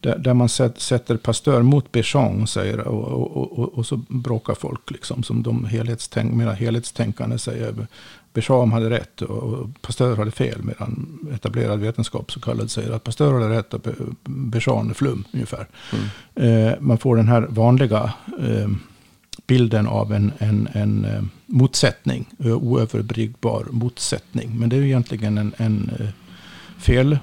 [0.00, 4.90] Där, där man sätter pastör mot Béchamp säger, och, och, och, och, så bråkar folk.
[4.90, 7.86] Liksom, som de helhetstänk, helhetstänkande säger.
[8.36, 10.62] Béchamp hade rätt och pastör hade fel.
[10.62, 13.80] Medan etablerad vetenskap så kallad säger att pastör hade rätt och
[14.24, 15.66] Béchamp är flum ungefär.
[15.92, 16.68] Mm.
[16.68, 18.68] Eh, man får den här vanliga eh,
[19.46, 22.26] bilden av en, en, en eh, motsättning.
[22.38, 24.58] Oöverbryggbar motsättning.
[24.58, 25.90] Men det är ju egentligen en, en
[26.78, 27.18] fel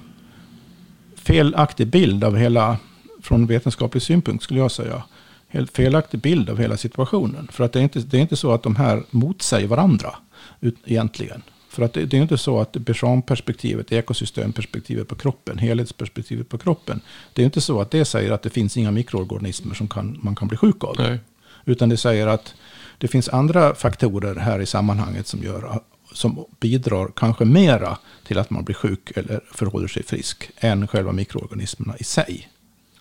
[1.15, 2.77] felaktig bild av hela,
[3.21, 5.03] från vetenskaplig synpunkt skulle jag säga,
[5.47, 7.47] helt felaktig bild av hela situationen.
[7.51, 10.15] För att det är inte, det är inte så att de här motsäger varandra
[10.61, 11.41] ut, egentligen.
[11.69, 17.01] För att det, det är inte så att Béchamp-perspektivet, ekosystemperspektivet på kroppen, helhetsperspektivet på kroppen.
[17.33, 20.35] Det är inte så att det säger att det finns inga mikroorganismer som kan, man
[20.35, 20.95] kan bli sjuk av.
[20.99, 21.19] Nej.
[21.65, 22.55] Utan det säger att
[22.97, 25.81] det finns andra faktorer här i sammanhanget som gör
[26.13, 31.11] som bidrar kanske mera till att man blir sjuk eller förhåller sig frisk än själva
[31.11, 32.49] mikroorganismerna i sig.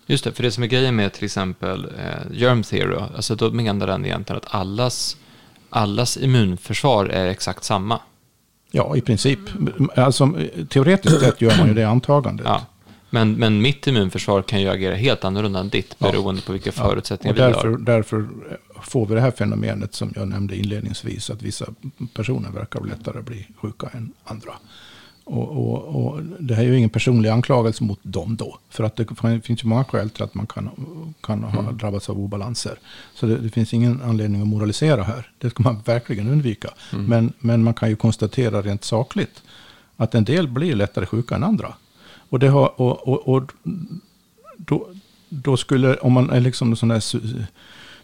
[0.05, 3.51] Just det, för det som är grejen med till exempel eh, germ theory, alltså då
[3.51, 5.17] menar den egentligen att allas,
[5.73, 7.99] allas immunförsvar är exakt samma.
[8.71, 9.39] Ja, i princip.
[9.95, 10.33] Alltså,
[10.69, 12.45] teoretiskt sett gör man ju det antagandet.
[12.45, 12.65] Ja.
[13.09, 16.45] Men, men mitt immunförsvar kan ju agera helt annorlunda än ditt beroende ja.
[16.45, 17.45] på vilka förutsättningar ja.
[17.45, 17.79] därför, vi har.
[17.79, 18.27] Därför
[18.81, 21.29] får vi det här fenomenet som jag nämnde inledningsvis.
[21.29, 21.65] Att vissa
[22.13, 24.51] personer verkar lättare bli sjuka än andra.
[25.25, 28.57] Och, och, och, det här är ju ingen personlig anklagelse mot dem då.
[28.69, 29.07] För att det
[29.43, 30.69] finns ju många skäl till att man kan,
[31.21, 31.77] kan ha mm.
[31.77, 32.79] drabbats av obalanser.
[33.13, 35.31] Så det, det, finns ingen anledning att moralisera här.
[35.37, 36.69] Det ska man verkligen undvika.
[36.93, 37.05] Mm.
[37.05, 39.43] Men, men man kan ju konstatera rent sakligt
[39.97, 41.73] att en del blir lättare sjuka än andra.
[42.29, 43.51] Och, det har, och, och, och
[44.57, 44.87] då,
[45.29, 47.03] då skulle, om man är liksom sån där,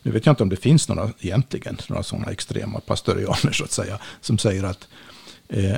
[0.03, 3.71] nu vet jag inte om det finns några egentligen, några sådana extrema pastorianer så att
[3.71, 4.87] säga, som säger att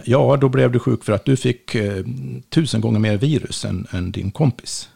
[0.06, 2.04] ja, då blev du sjuk för att du fick eh,
[2.50, 4.90] tusen gånger mer virus än, än din kompis.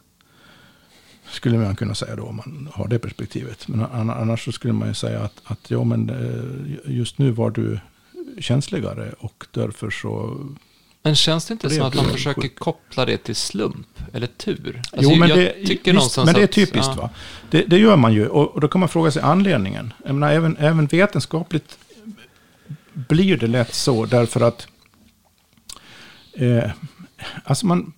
[1.30, 3.68] Skulle man kunna säga då om man har det perspektivet.
[3.68, 7.30] Men an- annars så skulle man ju säga att, att ja, men eh, just nu
[7.30, 7.78] var du
[8.40, 10.40] känsligare och därför så
[11.02, 12.58] Men känns det inte som att man försöker sjukt.
[12.58, 14.82] koppla det till slump eller tur?
[14.92, 16.92] Alltså, jo, men det, visst, men det är att- typiskt.
[16.96, 17.02] ja.
[17.02, 17.10] va?
[17.50, 18.26] Det, det gör man ju.
[18.28, 19.92] Och, och då kan man fråga sig anledningen.
[20.04, 21.78] Jag menar, även, även vetenskapligt
[22.96, 24.68] blir det lätt så därför att
[26.32, 26.70] eh,
[27.44, 27.92] alltså man,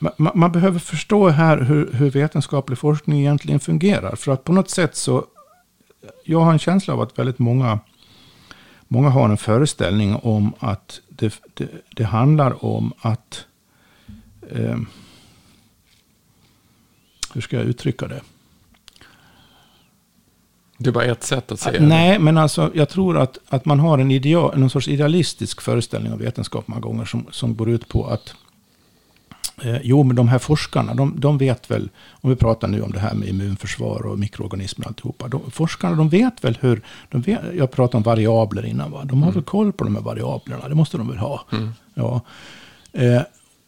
[0.00, 4.16] man, man behöver förstå här hur, hur vetenskaplig forskning egentligen fungerar.
[4.16, 5.26] För att på något sätt så,
[6.24, 7.80] jag har en känsla av att väldigt många,
[8.88, 13.46] många har en föreställning om att det, det, det handlar om att,
[14.50, 14.78] eh,
[17.34, 18.20] hur ska jag uttrycka det?
[20.78, 23.80] Det är bara ett sätt att säga Nej, men alltså jag tror att, att man
[23.80, 27.88] har en ideal, någon sorts idealistisk föreställning av vetenskap många gånger som, som går ut
[27.88, 28.34] på att
[29.62, 32.92] eh, jo, men de här forskarna, de, de vet väl, om vi pratar nu om
[32.92, 37.20] det här med immunförsvar och mikroorganismer och alltihopa, de, forskarna de vet väl hur, de
[37.20, 39.04] vet, jag pratade om variabler innan, va?
[39.04, 41.44] de har väl koll på de här variablerna, det måste de väl ha.
[41.94, 42.20] Ja.
[42.92, 43.22] Eh,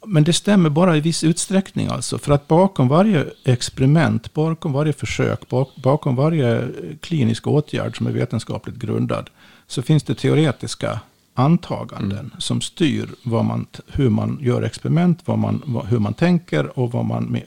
[0.07, 2.19] men det stämmer bara i viss utsträckning alltså.
[2.19, 6.69] För att bakom varje experiment, bakom varje försök, bak, bakom varje
[7.01, 9.31] klinisk åtgärd som är vetenskapligt grundad,
[9.67, 11.01] så finns det teoretiska
[11.35, 17.41] antaganden som styr man, hur man gör experiment, man, hur man tänker och vad man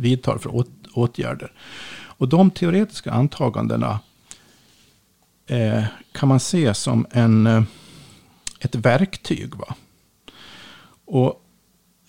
[0.00, 1.52] vidtar för åt, åtgärder.
[2.04, 4.00] Och de teoretiska antagandena
[5.46, 7.62] eh, kan man se som en, eh,
[8.60, 9.54] ett verktyg.
[9.54, 9.74] Va?
[11.12, 11.42] Och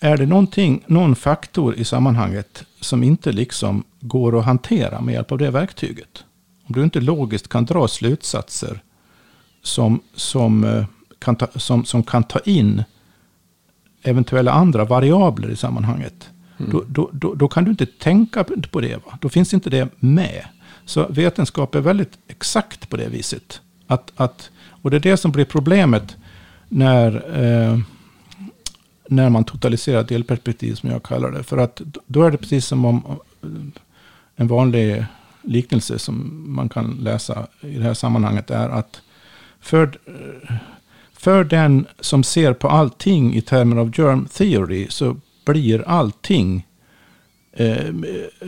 [0.00, 5.32] är det någonting, någon faktor i sammanhanget som inte liksom går att hantera med hjälp
[5.32, 6.24] av det verktyget.
[6.66, 8.82] Om du inte logiskt kan dra slutsatser
[9.62, 10.84] som, som, eh,
[11.18, 12.84] kan, ta, som, som kan ta in
[14.02, 16.30] eventuella andra variabler i sammanhanget.
[16.58, 18.96] Då, då, då, då kan du inte tänka på det.
[18.96, 19.18] Va?
[19.20, 20.44] Då finns inte det med.
[20.84, 23.60] Så vetenskap är väldigt exakt på det viset.
[23.86, 24.50] Att, att,
[24.82, 26.16] och det är det som blir problemet
[26.68, 27.78] när, eh,
[29.08, 31.42] när man totaliserar delperspektiv som jag kallar det.
[31.42, 33.02] För att då är det precis som om
[33.42, 33.48] eh,
[34.36, 35.04] en vanlig
[35.42, 39.02] liknelse som man kan läsa i det här sammanhanget är att
[39.60, 40.54] för, eh,
[41.12, 46.66] för den som ser på allting i termer av germ theory så blir allting
[47.52, 47.94] eh,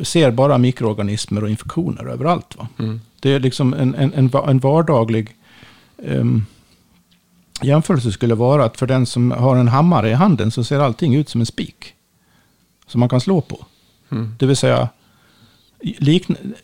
[0.02, 2.56] ser bara mikroorganismer och infektioner överallt.
[2.56, 2.68] Va?
[2.78, 3.00] Mm.
[3.20, 5.36] Det är liksom en, en, en, en vardaglig
[6.04, 6.44] ehm,
[7.62, 11.14] jämförelse skulle vara att för den som har en hammare i handen så ser allting
[11.14, 11.94] ut som en spik.
[12.86, 13.64] Som man kan slå på.
[14.10, 14.34] Mm.
[14.38, 14.88] Det vill säga,
[15.82, 16.54] likn-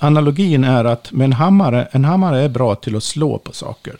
[0.00, 3.96] analogin är att med en hammare, en hammare är bra till att slå på saker.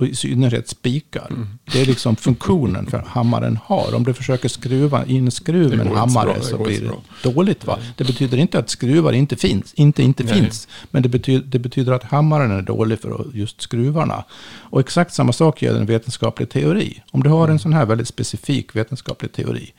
[0.00, 1.26] Och i synnerhet spikar.
[1.30, 1.48] Mm.
[1.72, 3.94] Det är liksom funktionen för hammaren har.
[3.94, 6.80] Om du försöker skruva in skruv Det med en hammare bra, det så går blir
[7.22, 7.66] det dåligt.
[7.66, 7.78] Va?
[7.96, 9.74] Det betyder inte att skruvar inte finns.
[9.74, 10.34] Inte inte Nej.
[10.34, 10.68] finns.
[10.90, 14.24] Men det betyder, det betyder att hammaren är dålig för just skruvarna.
[14.58, 17.02] Och exakt samma sak gäller en vetenskaplig teori.
[17.10, 19.72] Om du har en sån här väldigt specifik vetenskaplig teori.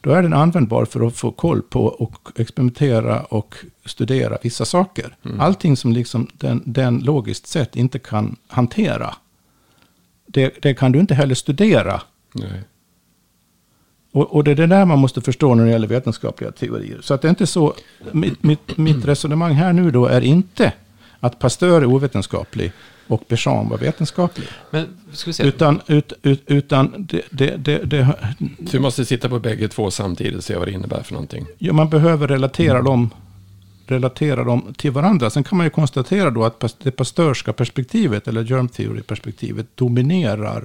[0.00, 3.54] Då är den användbar för att få koll på och experimentera och
[3.84, 5.16] studera vissa saker.
[5.38, 9.14] Allting som liksom den, den logiskt sett inte kan hantera.
[10.28, 12.00] Det, det kan du inte heller studera.
[12.32, 12.62] Nej.
[14.12, 16.98] Och, och det är det där man måste förstå när det gäller vetenskapliga teorier.
[17.02, 17.74] Så att det är inte så,
[18.12, 20.72] mitt, mitt, mitt resonemang här nu då är inte
[21.20, 22.72] att Pasteur är ovetenskaplig
[23.06, 24.48] och Béchamp var vetenskaplig.
[24.70, 25.42] Men ska vi se.
[25.44, 28.14] Utan, ut, ut, utan det, det, det, det,
[28.66, 31.46] Så vi måste sitta på bägge två samtidigt och se vad det innebär för någonting.
[31.58, 33.10] ja, man behöver relatera dem,
[33.90, 35.30] relatera dem till varandra.
[35.30, 40.64] Sen kan man ju konstatera då att det pasteurska perspektivet, eller germ theory-perspektivet, dominerar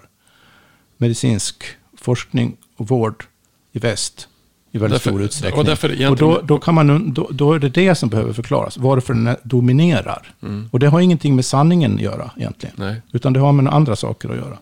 [0.97, 1.63] medicinsk
[1.97, 3.23] forskning och vård
[3.71, 4.27] i väst
[4.71, 5.59] i väldigt Därför- stor utsträckning.
[5.59, 8.77] och därför Och då, då, kan man, då, då är det det som behöver förklaras,
[8.77, 10.35] varför den dominerar.
[10.43, 10.69] Mm.
[10.71, 13.01] Och det har ingenting med sanningen att göra egentligen, Nej.
[13.11, 14.57] utan det har med andra saker att göra.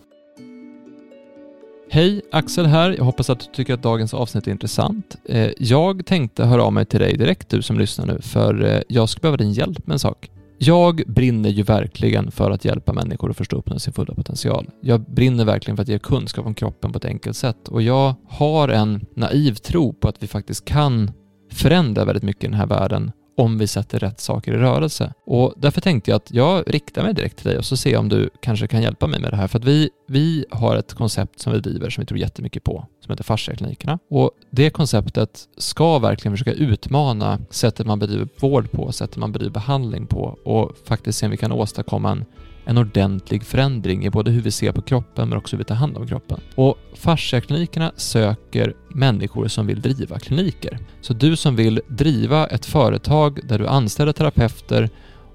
[1.94, 2.94] Hej, Axel här.
[2.98, 5.16] Jag hoppas att du tycker att dagens avsnitt är intressant.
[5.24, 8.80] Eh, jag tänkte höra av mig till dig direkt, du som lyssnar nu, för eh,
[8.88, 10.30] jag skulle behöva din hjälp med en sak.
[10.58, 14.70] Jag brinner ju verkligen för att hjälpa människor att förstå uppnå sin fulla potential.
[14.80, 18.14] Jag brinner verkligen för att ge kunskap om kroppen på ett enkelt sätt och jag
[18.28, 21.10] har en naiv tro på att vi faktiskt kan
[21.50, 25.12] förändra väldigt mycket i den här världen om vi sätter rätt saker i rörelse.
[25.26, 28.00] Och därför tänkte jag att jag riktar mig direkt till dig och så ser jag
[28.00, 29.48] om du kanske kan hjälpa mig med det här.
[29.48, 32.86] För att vi, vi har ett koncept som vi driver som vi tror jättemycket på,
[33.00, 33.98] som heter fasciaklinikerna.
[34.10, 39.52] Och det konceptet ska verkligen försöka utmana sättet man bedriver vård på, sättet man bedriver
[39.52, 42.24] behandling på och faktiskt se om vi kan åstadkomma en
[42.64, 45.74] en ordentlig förändring i både hur vi ser på kroppen men också hur vi tar
[45.74, 46.40] hand om kroppen.
[46.54, 50.78] Och fasciaklinikerna söker människor som vill driva kliniker.
[51.00, 54.90] Så du som vill driva ett företag där du anställer terapeuter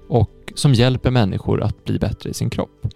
[0.08, 2.86] och som hjälper människor att bli bättre i sin kropp.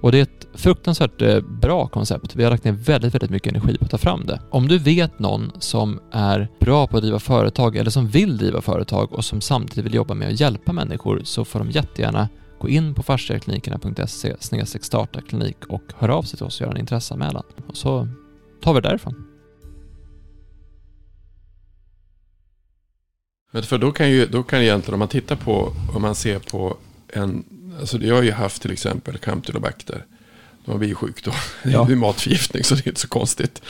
[0.00, 2.36] Och det är ett fruktansvärt eh, bra koncept.
[2.36, 4.40] Vi har lagt ner väldigt, väldigt mycket energi på att ta fram det.
[4.50, 8.60] Om du vet någon som är bra på att driva företag eller som vill driva
[8.60, 12.68] företag och som samtidigt vill jobba med att hjälpa människor så får de jättegärna Gå
[12.68, 14.36] in på fasciaklinikerna.se
[14.80, 17.44] starta klinik och hör av sig till oss och gör en intresseanmälan.
[17.66, 18.08] Och så
[18.62, 19.24] tar vi det därifrån.
[23.50, 26.38] Men för då kan ju, då kan egentligen om man tittar på, om man ser
[26.38, 26.76] på
[27.08, 27.44] en,
[27.80, 30.04] alltså jag har ju haft till exempel Campylobacter.
[30.64, 31.32] De blir ju sjuk då.
[31.64, 31.84] Ja.
[31.88, 33.62] Det är matförgiftning så det är inte så konstigt.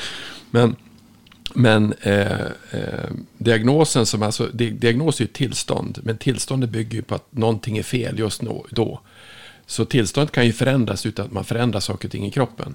[0.51, 0.77] Men
[1.54, 7.14] men eh, eh, diagnosen som alltså, diagnos är ju tillstånd, men tillståndet bygger ju på
[7.14, 9.00] att någonting är fel just då.
[9.66, 12.74] Så tillståndet kan ju förändras utan att man förändrar saker och ting i kroppen.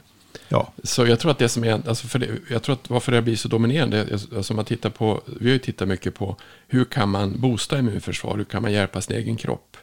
[0.49, 0.73] Ja.
[0.83, 3.21] Så jag tror att det som är, alltså för det, jag tror att varför det
[3.21, 6.36] blir så dominerande, alltså man tittar på, vi har ju tittat mycket på
[6.67, 9.77] hur kan man boosta immunförsvar, hur kan man hjälpa sin egen kropp.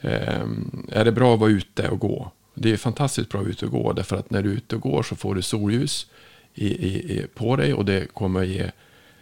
[0.00, 0.44] Eh,
[0.92, 2.32] är det bra att vara ute och gå?
[2.54, 4.76] Det är fantastiskt bra att vara ute och gå, därför att när du är ute
[4.76, 6.06] och går så får du solljus
[6.66, 8.70] i, i, på dig och det kommer att ge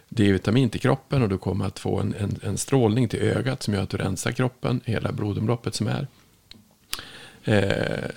[0.08, 3.74] D-vitamin till kroppen och du kommer att få en, en, en, strålning till ögat som
[3.74, 6.06] gör att du rensar kroppen, hela blodomloppet som är.
[7.44, 8.10] Eh,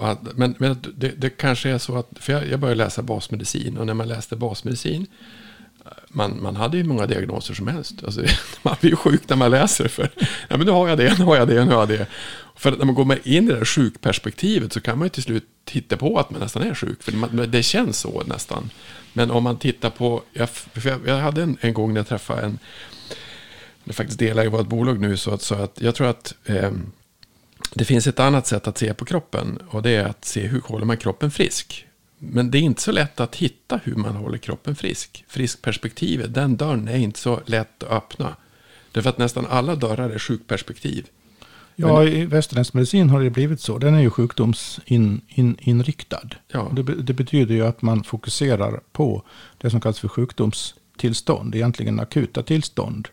[0.00, 3.78] att, men men det, det, kanske är så att, för jag, jag började läsa basmedicin
[3.78, 5.06] och när man läste basmedicin
[6.08, 8.04] man, man hade ju många diagnoser som helst.
[8.04, 8.22] Alltså,
[8.62, 10.10] man blir ju sjuk när man läser för
[10.48, 12.06] ja, men nu har jag det, nu har jag det, nu har jag det.
[12.56, 15.44] För när man går in i det där sjukperspektivet så kan man ju till slut
[15.64, 17.02] titta på att man nästan är sjuk.
[17.02, 18.70] För man, det känns så nästan.
[19.12, 20.48] Men om man tittar på, jag,
[21.06, 22.58] jag hade en, en gång när jag träffade en,
[23.84, 26.70] Jag faktiskt delar i vårt bolag nu, så att, så att jag tror att eh,
[27.74, 29.58] det finns ett annat sätt att se på kroppen.
[29.68, 31.87] Och det är att se hur håller man kroppen frisk.
[32.18, 35.24] Men det är inte så lätt att hitta hur man håller kroppen frisk.
[35.28, 38.36] Friskperspektivet, den dörren är inte så lätt att öppna.
[38.92, 41.06] Därför att nästan alla dörrar är sjukperspektiv.
[41.76, 43.78] Ja, i västerländsk medicin har det blivit så.
[43.78, 46.20] Den är ju sjukdomsinriktad.
[46.22, 46.70] In, ja.
[46.72, 49.22] Det, det, betyder ju att man fokuserar på
[49.58, 53.08] det som kallas för sjukdomstillstånd, egentligen akuta tillstånd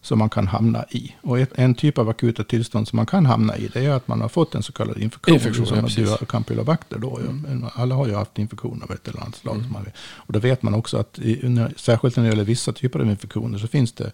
[0.00, 1.14] som man kan hamna i.
[1.20, 4.20] Och en typ av akuta tillstånd som man kan hamna i det är att man
[4.20, 5.34] har fått en så kallad infektion.
[5.34, 7.18] infektion som ja, du har campylobacter då.
[7.18, 7.64] Mm.
[7.74, 9.56] Alla har ju haft infektion av ett eller annat slag.
[9.56, 9.74] Mm.
[10.00, 13.58] Och då vet man också att i, särskilt när det gäller vissa typer av infektioner
[13.58, 14.12] så finns det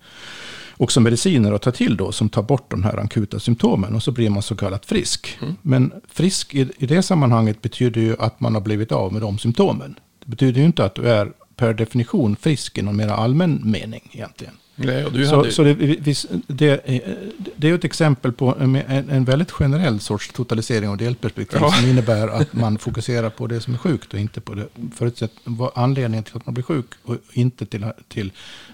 [0.77, 4.13] också mediciner att ta till då som tar bort de här akuta symptomen och så
[4.13, 5.39] blir man så kallat frisk.
[5.43, 5.57] Mm.
[5.63, 9.39] Men frisk i, i det sammanhanget betyder ju att man har blivit av med de
[9.39, 9.99] symptomen.
[10.25, 14.11] Det betyder ju inte att du är per definition frisk i någon mer allmän mening
[14.13, 14.55] egentligen.
[14.77, 15.53] Nej, så, hade...
[15.53, 16.81] så det, det,
[17.57, 21.73] det, är ett exempel på en, en, väldigt generell sorts totalisering och delperspektiv ja.
[21.73, 25.31] som innebär att man fokuserar på det som är sjukt och inte på det förutsatt,
[25.75, 28.33] anledningen till att man blir sjuk och inte till, till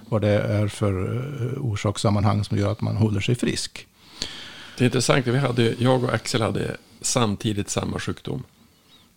[0.09, 3.87] vad det är för eh, orsakssammanhang som gör att man håller sig frisk.
[4.79, 8.43] Det är intressant, vi hade, jag och Axel hade samtidigt samma sjukdom.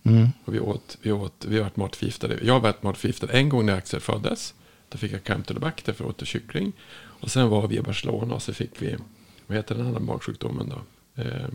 [0.04, 0.28] Mm.
[0.46, 2.40] Och vi åt, vi åt, vi varit matförgiftade.
[2.44, 4.54] Jag var matförgiftad en gång när Axel föddes.
[4.94, 6.74] Då fick jag campylobacter för att åt kyckling.
[7.20, 8.96] Och sen var vi i Barcelona och så fick vi,
[9.48, 10.82] vad heter den andra magsjukdomen då?
[11.22, 11.48] Eh,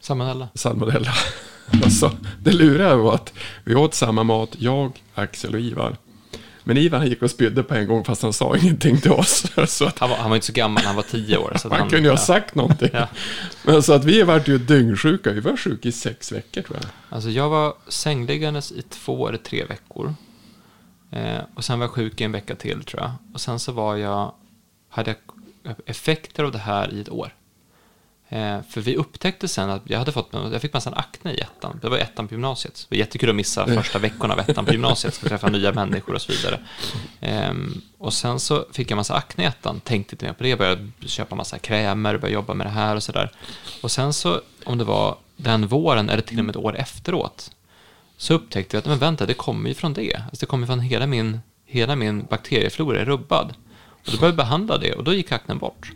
[0.00, 0.48] salmonella.
[0.54, 1.12] Salmonella.
[1.84, 3.32] alltså, det luriga var att
[3.64, 5.96] vi åt samma mat, jag, Axel och Ivar.
[6.64, 9.46] Men Ivar han gick och spydde på en gång fast han sa ingenting till oss.
[9.66, 11.56] Så att, han, var, han var inte så gammal, han var tio år.
[11.56, 12.90] Så han, han kunde ju ha sagt någonting.
[12.92, 13.08] ja.
[13.62, 15.32] Men så att vi vart ju dyngsjuka.
[15.32, 16.90] Vi var sjuka i sex veckor tror jag.
[17.08, 20.14] Alltså jag var sängliggandes i två eller tre veckor.
[21.14, 23.12] Eh, och sen var jag sjuk i en vecka till tror jag.
[23.34, 24.32] Och sen så var jag,
[24.88, 25.14] hade
[25.62, 27.34] jag effekter av det här i ett år.
[28.28, 31.78] Eh, för vi upptäckte sen att jag hade fått, jag fick massa akne i ettan.
[31.82, 32.86] Det var ettan på gymnasiet.
[32.88, 35.14] Det var jättekul att missa första veckorna av ettan på gymnasiet.
[35.14, 36.60] Ska träffa nya människor och så vidare.
[37.20, 37.54] Eh,
[37.98, 39.80] och sen så fick jag massa akne i ettan.
[39.80, 40.56] Tänkte inte mer på det.
[40.56, 43.30] Började köpa massa krämer, började jobba med det här och så där.
[43.82, 47.50] Och sen så, om det var den våren eller till och med ett år efteråt,
[48.16, 50.14] så upptäckte jag att men vänta, det kommer ju från det.
[50.14, 53.54] Alltså det kommer från hela min, hela min bakterieflora är rubbad.
[54.06, 55.92] Och då började jag behandla det och då gick aknen bort.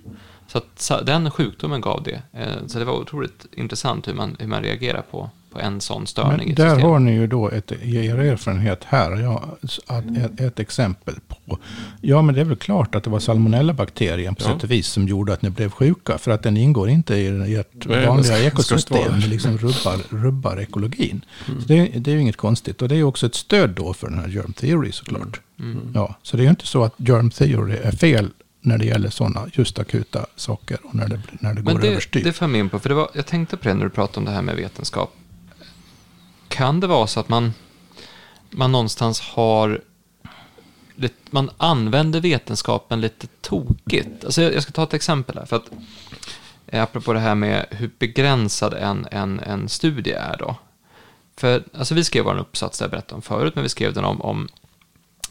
[0.47, 2.23] Så att den sjukdomen gav det.
[2.33, 6.07] Eh, så det var otroligt intressant hur man, hur man reagerar på, på en sån
[6.07, 6.47] störning.
[6.47, 9.17] Men där har ni ju då ett, er erfarenhet här.
[9.17, 11.59] Ja, ett, ett, exempel på.
[12.01, 14.53] Ja, men det är väl klart att det var salmonellabakterien på ja.
[14.53, 16.19] sätt och vis som gjorde att ni blev sjuka.
[16.19, 19.21] För att den ingår inte i ert Nej, vanliga ekosystem.
[19.21, 21.25] Det liksom rubbar, rubbar ekologin.
[21.49, 21.63] Mm.
[21.67, 22.83] det, det, är ju inget konstigt.
[22.83, 25.41] Och det är ju också ett stöd då för den här germ theory såklart.
[25.59, 25.73] Mm.
[25.73, 25.93] Mm.
[25.95, 28.31] Ja, så det är ju inte så att germ theory är fel
[28.61, 32.25] när det gäller sådana just akuta saker och när det, när det går det, överstyr.
[32.25, 34.19] Det för mig in på, för det var, jag tänkte på det när du pratade
[34.19, 35.15] om det här med vetenskap.
[36.59, 37.53] Kan det vara så att man,
[38.51, 39.81] man någonstans har
[41.31, 44.25] man använder vetenskapen lite tokigt.
[44.25, 45.47] Alltså jag, ska ta ett exempel här.
[45.47, 45.71] För att,
[46.67, 50.57] eh, apropå det här med hur begränsad en, en, en studie är då.
[51.37, 54.05] För alltså vi skrev vår uppsats, där jag berättade om förut, men vi skrev den
[54.05, 54.49] om, om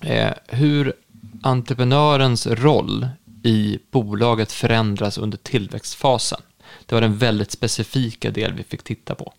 [0.02, 0.94] eh, hur
[1.42, 3.08] entreprenörens roll
[3.44, 6.42] i bolaget förändras under tillväxtfasen.
[6.86, 9.34] Det var den väldigt specifika del vi fick titta på.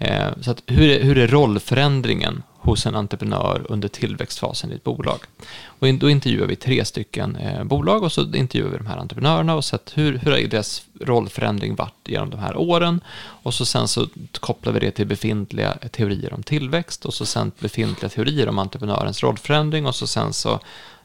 [0.00, 4.84] Eh, så att hur, är, hur är rollförändringen hos en entreprenör under tillväxtfasen i ett
[4.84, 5.18] bolag?
[5.64, 9.54] Och då intervjuar vi tre stycken eh, bolag och så intervjuar vi de här entreprenörerna
[9.54, 13.88] och sett hur, hur har deras rollförändring varit genom de här åren och så sen
[13.88, 14.08] så
[14.40, 19.22] kopplar vi det till befintliga teorier om tillväxt och så sen befintliga teorier om entreprenörens
[19.22, 20.60] rollförändring och så sen så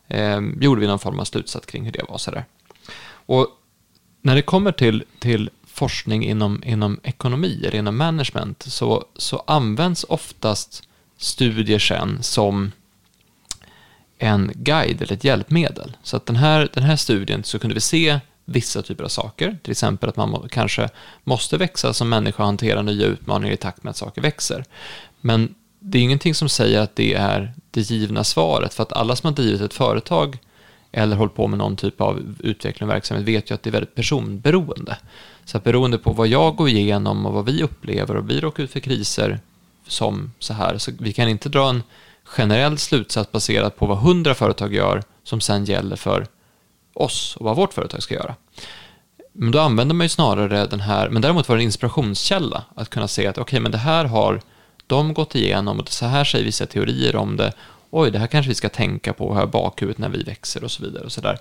[0.07, 2.17] eh, gjorde vi någon form av slutsats kring hur det var.
[2.17, 2.31] Så
[3.25, 3.47] Och
[4.21, 10.05] när det kommer till, till forskning inom, inom ekonomi eller inom management så, så används
[10.09, 10.83] oftast
[11.17, 12.71] studier sen som
[14.17, 15.97] en guide eller ett hjälpmedel.
[16.03, 19.57] Så att den här, den här studien så kunde vi se vissa typer av saker,
[19.63, 20.89] till exempel att man må, kanske
[21.23, 24.65] måste växa som människa och hantera nya utmaningar i takt med att saker växer.
[25.21, 29.15] Men det är ingenting som säger att det är det givna svaret, för att alla
[29.15, 30.37] som har drivit ett företag
[30.91, 33.71] eller hållit på med någon typ av utveckling och verksamhet vet ju att det är
[33.71, 34.97] väldigt personberoende.
[35.45, 38.63] Så att beroende på vad jag går igenom och vad vi upplever och vi råkar
[38.63, 39.39] ut för kriser
[39.87, 41.83] som så här, så vi kan inte dra en
[42.23, 46.27] generell slutsats baserat på vad hundra företag gör som sen gäller för
[46.93, 48.35] oss och vad vårt företag ska göra.
[49.33, 52.89] Men då använder man ju snarare den här, men däremot var det en inspirationskälla att
[52.89, 54.41] kunna se att okej, okay, men det här har
[54.87, 57.53] de gått igenom och så här säger vissa teorier om det.
[57.89, 60.83] Oj, det här kanske vi ska tänka på här bakhuvudet när vi växer och så
[60.83, 61.03] vidare.
[61.03, 61.37] och Så, där.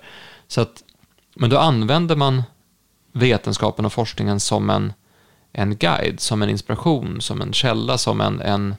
[0.47, 0.83] så att,
[1.35, 2.43] Men då använder man
[3.15, 4.93] vetenskapen och forskningen som en,
[5.51, 8.75] en guide, som en inspiration, som en källa, som en, en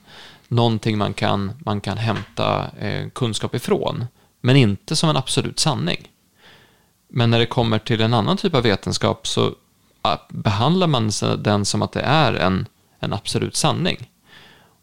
[0.47, 4.05] någonting man kan, man kan hämta eh, kunskap ifrån,
[4.41, 6.11] men inte som en absolut sanning.
[7.09, 9.55] Men när det kommer till en annan typ av vetenskap så
[10.01, 12.67] ah, behandlar man den som att det är en,
[12.99, 14.09] en absolut sanning.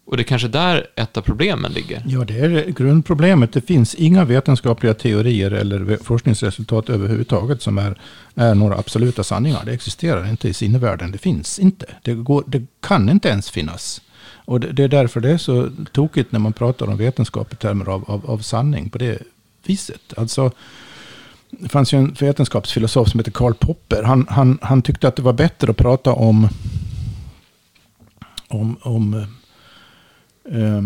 [0.07, 2.03] Och det är kanske där ett av problemen ligger.
[2.07, 3.53] Ja, det är grundproblemet.
[3.53, 7.99] Det finns inga vetenskapliga teorier eller forskningsresultat överhuvudtaget som är,
[8.35, 9.63] är några absoluta sanningar.
[9.65, 11.11] Det existerar inte i sinnevärlden.
[11.11, 11.87] Det finns inte.
[12.03, 14.01] Det, går, det kan inte ens finnas.
[14.47, 17.57] Och det, det, är därför det är så tokigt när man pratar om vetenskap i
[17.57, 19.19] termer av, av, av sanning på det
[19.67, 20.15] viset.
[20.17, 20.51] Alltså,
[21.51, 24.03] det fanns ju en vetenskapsfilosof som heter Karl Popper.
[24.03, 26.49] Han, han, han tyckte att det var bättre att prata om,
[28.49, 29.27] om, om
[30.51, 30.83] eh,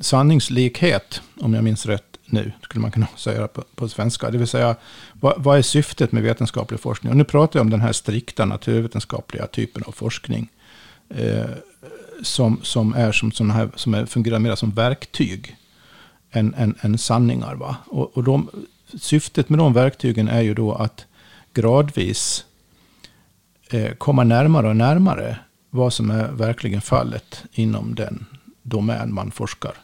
[0.00, 4.30] sanningslikhet, om jag minns rätt nu, skulle man kunna säga på, på svenska.
[4.30, 4.76] Det vill säga,
[5.12, 7.10] vad, vad, är syftet med vetenskaplig forskning?
[7.10, 10.48] Och nu pratar jag om den här strikta naturvetenskapliga typen av forskning.
[11.08, 11.50] Eh,
[12.22, 15.56] som, som, är som, som, här, som är, fungerar mer som verktyg
[16.30, 17.54] än, än, än sanningar.
[17.54, 17.76] Va?
[17.86, 18.50] Och, och de,
[19.00, 21.06] syftet med de verktygen är ju då att
[21.54, 22.44] gradvis
[23.70, 25.38] eh, komma närmare och närmare
[25.70, 28.26] vad som är verkligen fallet inom den
[28.68, 29.74] domän man forskar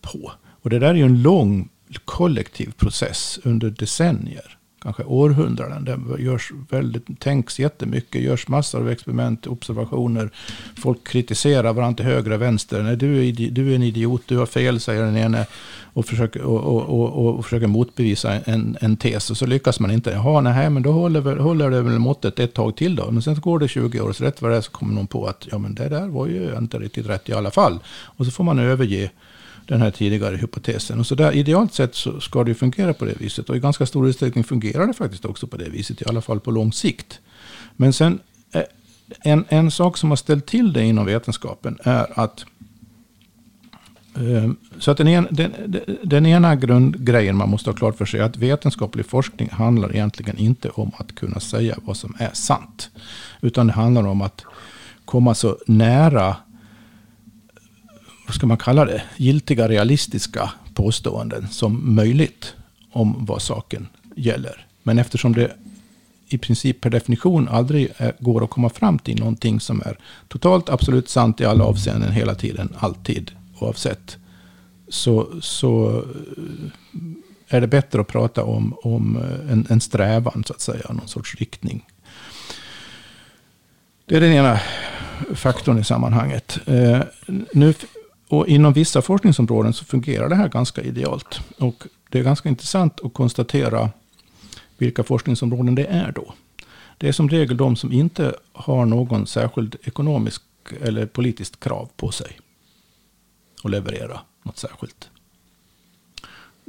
[0.00, 0.32] på.
[0.62, 1.68] Och det där är ju en lång
[2.04, 5.84] kollektiv process under decennier, kanske århundraden.
[5.84, 10.30] Det görs väldigt, tänks jättemycket, görs massor av experiment, observationer.
[10.76, 12.82] Folk kritiserar varandra till höger och vänster.
[12.82, 15.46] Nej, du, är, du är en idiot, du har fel, säger den ene.
[15.92, 19.30] Och försöker, och, och, och, och försöker motbevisa en, en tes.
[19.30, 20.10] Och så lyckas man inte.
[20.10, 23.10] Jaha, nej, men då håller, håller det väl måttet ett tag till då.
[23.10, 25.26] Men sen går det 20 år, så rätt vad det är så kommer någon på
[25.26, 27.78] att ja, men det där var ju inte riktigt rätt i alla fall.
[27.86, 29.10] Och så får man överge
[29.68, 31.00] den här tidigare hypotesen.
[31.00, 33.50] Och så där, idealt sett så ska det fungera på det viset.
[33.50, 36.40] Och i ganska stor utsträckning fungerar det faktiskt också på det viset, i alla fall
[36.40, 37.20] på lång sikt.
[37.76, 38.20] Men sen,
[38.52, 38.62] eh,
[39.20, 42.44] en, en sak som har ställt till det inom vetenskapen är att
[44.16, 48.20] eh, så att den, en, den, den ena grundgrejen man måste ha klart för sig
[48.20, 52.90] är att vetenskaplig forskning handlar egentligen inte om att kunna säga vad som är sant.
[53.40, 54.44] Utan det handlar om att
[55.04, 56.36] komma så nära
[58.28, 62.54] vad ska man kalla det, giltiga realistiska påståenden som möjligt
[62.92, 64.66] om vad saken gäller.
[64.82, 65.56] Men eftersom det
[66.28, 69.98] i princip per definition aldrig eh, går att komma fram till någonting som är
[70.28, 74.16] totalt absolut sant i alla avseenden hela tiden, alltid, oavsett.
[74.88, 80.52] Så, så eh, är det bättre att prata om, om eh, en, en strävan, så
[80.52, 81.86] att säga, någon sorts riktning.
[84.06, 84.60] Det är den ena
[85.34, 86.58] faktorn i sammanhanget.
[86.66, 87.00] Eh,
[87.52, 87.74] nu,
[88.28, 91.40] och inom vissa forskningsområden så fungerar det här ganska idealt.
[91.58, 93.90] Och det är ganska intressant att konstatera
[94.78, 96.34] vilka forskningsområden det är då.
[96.98, 100.42] Det är som regel de som inte har någon särskild ekonomisk
[100.80, 102.38] eller politiskt krav på sig
[103.64, 105.08] att leverera något särskilt.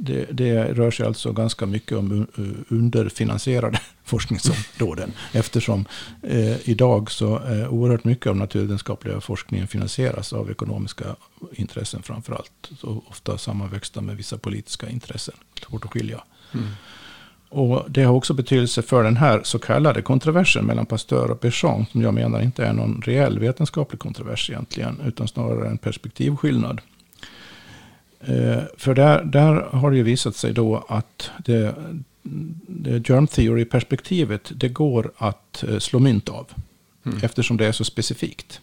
[0.02, 2.26] Det, det, rör sig alltså ganska mycket om
[2.68, 5.12] underfinansierade forskningsområden.
[5.32, 5.84] Eftersom
[6.22, 11.16] eh, idag så eh, oerhört mycket av naturvetenskapliga forskningen finansieras av ekonomiska
[11.52, 12.70] intressen framför allt.
[12.82, 15.34] Och ofta sammanväxta med vissa politiska intressen.
[15.66, 16.24] Svårt att skilja.
[16.52, 16.66] Mm.
[17.48, 21.90] Och det har också betydelse för den här så kallade kontroversen mellan Pasteur och Béchamp.
[21.90, 25.00] Som jag menar inte är någon reell vetenskaplig kontrovers egentligen.
[25.06, 26.80] Utan snarare en perspektivskillnad.
[28.20, 31.74] Eh, för där, där har det ju visat sig då att det,
[32.66, 36.46] det germ theory-perspektivet det går att eh, slå mynt av.
[37.06, 37.18] Mm.
[37.22, 38.60] Eftersom det är så specifikt.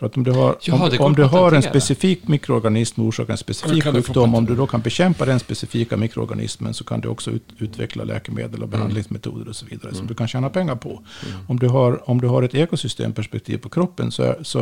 [0.00, 3.32] För att om du har, Jaha, om, om du har en specifik mikroorganism och orsakar
[3.32, 7.30] en specifik sjukdom, om du då kan bekämpa den specifika mikroorganismen så kan du också
[7.30, 8.70] ut, utveckla läkemedel och mm.
[8.70, 9.94] behandlingsmetoder och så vidare mm.
[9.94, 10.90] som du kan tjäna pengar på.
[10.90, 11.38] Mm.
[11.48, 14.60] Om, du har, om du har ett ekosystemperspektiv på kroppen så, så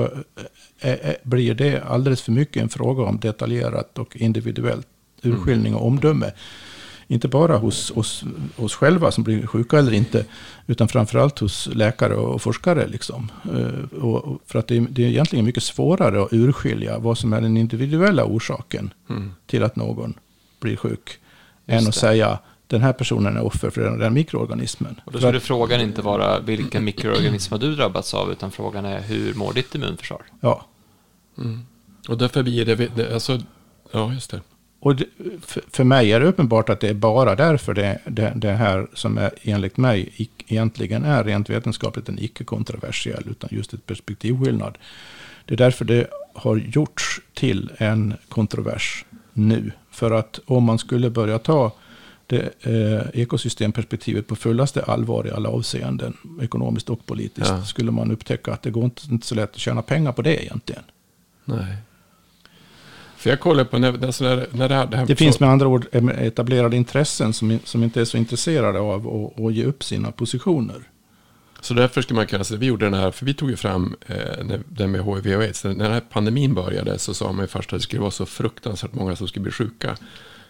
[0.80, 4.86] är, är, blir det alldeles för mycket en fråga om detaljerat och individuellt
[5.22, 6.32] urskiljning och omdöme
[7.08, 8.24] inte bara hos oss,
[8.56, 10.24] oss själva som blir sjuka eller inte,
[10.66, 12.86] utan framförallt hos läkare och forskare.
[12.86, 13.30] Liksom.
[13.44, 17.32] Eh, och för att det är, det är egentligen mycket svårare att urskilja vad som
[17.32, 19.32] är den individuella orsaken mm.
[19.46, 20.14] till att någon
[20.60, 21.18] blir sjuk, Just
[21.66, 22.00] än att det.
[22.00, 25.00] säga den här personen är offer för den, den mikroorganismen.
[25.04, 29.34] Och då skulle frågan inte vara vilka mikroorganismer du drabbats av, utan frågan är hur
[29.34, 30.22] mår ditt immunförsvar?
[30.40, 30.66] Ja.
[31.38, 31.66] Mm.
[32.08, 33.40] Och därför blir det, alltså,
[33.92, 34.40] ja just det.
[34.80, 35.06] Och det,
[35.70, 39.18] för mig är det uppenbart att det är bara därför det, det, det här som
[39.18, 44.78] är, enligt mig egentligen är rent vetenskapligt en icke-kontroversiell, utan just ett perspektivskillnad.
[45.44, 49.72] Det är därför det har gjorts till en kontrovers nu.
[49.90, 51.72] För att om man skulle börja ta
[52.26, 57.64] det eh, ekosystemperspektivet på fullaste allvar i alla avseenden, ekonomiskt och politiskt, ja.
[57.64, 60.44] skulle man upptäcka att det går inte, inte så lätt att tjäna pengar på det
[60.44, 60.82] egentligen.
[61.44, 61.76] Nej.
[63.28, 64.86] För jag kollar på när, alltså när, när det här...
[64.86, 68.78] Det, här, det finns med andra ord etablerade intressen som, som inte är så intresserade
[68.80, 70.82] av att, att ge upp sina positioner.
[71.60, 73.96] Så därför skulle man kunna säga, vi gjorde den här, för vi tog ju fram
[74.06, 75.64] eh, den med HIV och aids.
[75.64, 78.26] När den här pandemin började så sa man ju först att det skulle vara så
[78.26, 79.96] fruktansvärt många som skulle bli sjuka.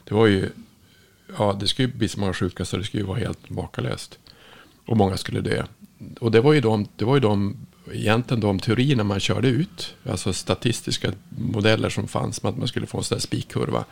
[0.05, 0.49] Det var ju,
[1.39, 4.19] ja det skulle bli så många sjuka så det skulle ju vara helt makalöst.
[4.87, 5.65] Och många skulle dö.
[6.21, 7.57] Och det var ju de, det var ju de
[7.93, 12.87] egentligen de teorierna man körde ut, alltså statistiska modeller som fanns med att man skulle
[12.87, 13.85] få en sån där spikkurva.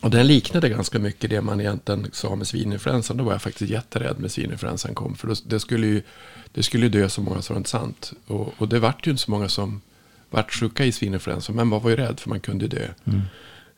[0.00, 3.16] Och den liknade ganska mycket det man egentligen sa med svininfluensan.
[3.16, 5.14] Då var jag faktiskt jätterädd när svininfluensan kom.
[5.14, 6.02] För det skulle ju,
[6.52, 8.12] det skulle dö så många så var sant.
[8.26, 9.80] Och, och det vart ju inte så många som
[10.30, 11.56] vart sjuka i svininfluensan.
[11.56, 12.88] Men man var ju rädd för man kunde dö.
[13.04, 13.20] Mm.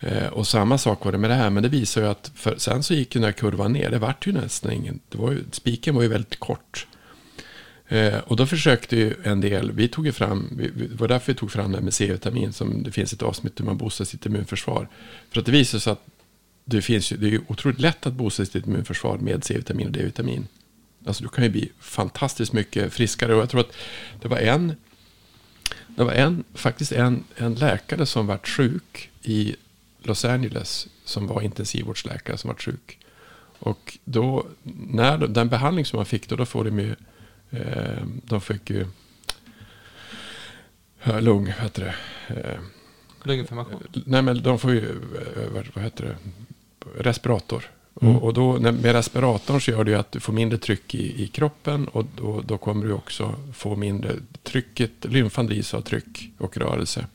[0.01, 1.51] Eh, och samma sak var det med det här.
[1.51, 3.91] Men det visar ju att för, sen så gick ju den här kurvan ner.
[3.91, 5.01] Det vart ju nästan ingen.
[5.09, 6.87] Det var ju, spiken var ju väldigt kort.
[7.89, 11.33] Eh, och då försökte ju en del, vi tog ju fram, vi, det var därför
[11.33, 14.05] vi tog fram det här med C-vitamin, som det finns ett avsnitt hur man boostar
[14.05, 14.89] sitt immunförsvar.
[15.31, 16.07] För att det visar sig att
[16.65, 20.49] det, finns ju, det är otroligt lätt att boosta sitt immunförsvar med C-vitamin och D-vitamin.
[21.07, 23.35] Alltså du kan ju bli fantastiskt mycket friskare.
[23.35, 23.77] Och jag tror att
[24.23, 24.75] det var en,
[25.87, 29.57] det var en, faktiskt en, en läkare som vart sjuk i
[30.03, 32.99] Los Angeles, som var intensivvårdsläkare som vart sjuk.
[33.59, 34.47] Och då,
[34.91, 36.95] när den behandling som man fick, då, då får de ju
[38.25, 38.87] de fick ju
[41.21, 41.83] lung, vad heter
[42.29, 42.35] det?
[42.35, 42.59] Eh,
[43.23, 43.83] Lunginflammation?
[44.07, 44.89] Nej, men de får ju,
[45.37, 46.17] eh, vad heter det,
[47.03, 47.71] respirator.
[48.03, 48.17] Mm.
[48.17, 51.23] Och, och, då med respiratorn så gör det ju att du får mindre tryck i,
[51.25, 56.31] i kroppen och då, då kommer du också få mindre trycket, lymfan drivs av tryck
[56.39, 57.07] och rörelse.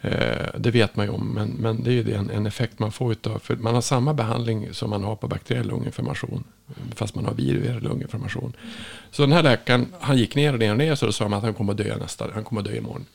[0.00, 2.92] Eh, det vet man ju om, men, men det är ju en, en effekt man
[2.92, 3.38] får utav.
[3.38, 6.44] För man har samma behandling som man har på bakteriell lunginflammation.
[6.94, 8.56] Fast man har viruell lunginflammation.
[9.10, 10.94] Så den här läkaren, han gick ner och ner och ner.
[10.94, 13.06] Så då sa man att han kommer att dö nästa, han kommer att dö imorgon.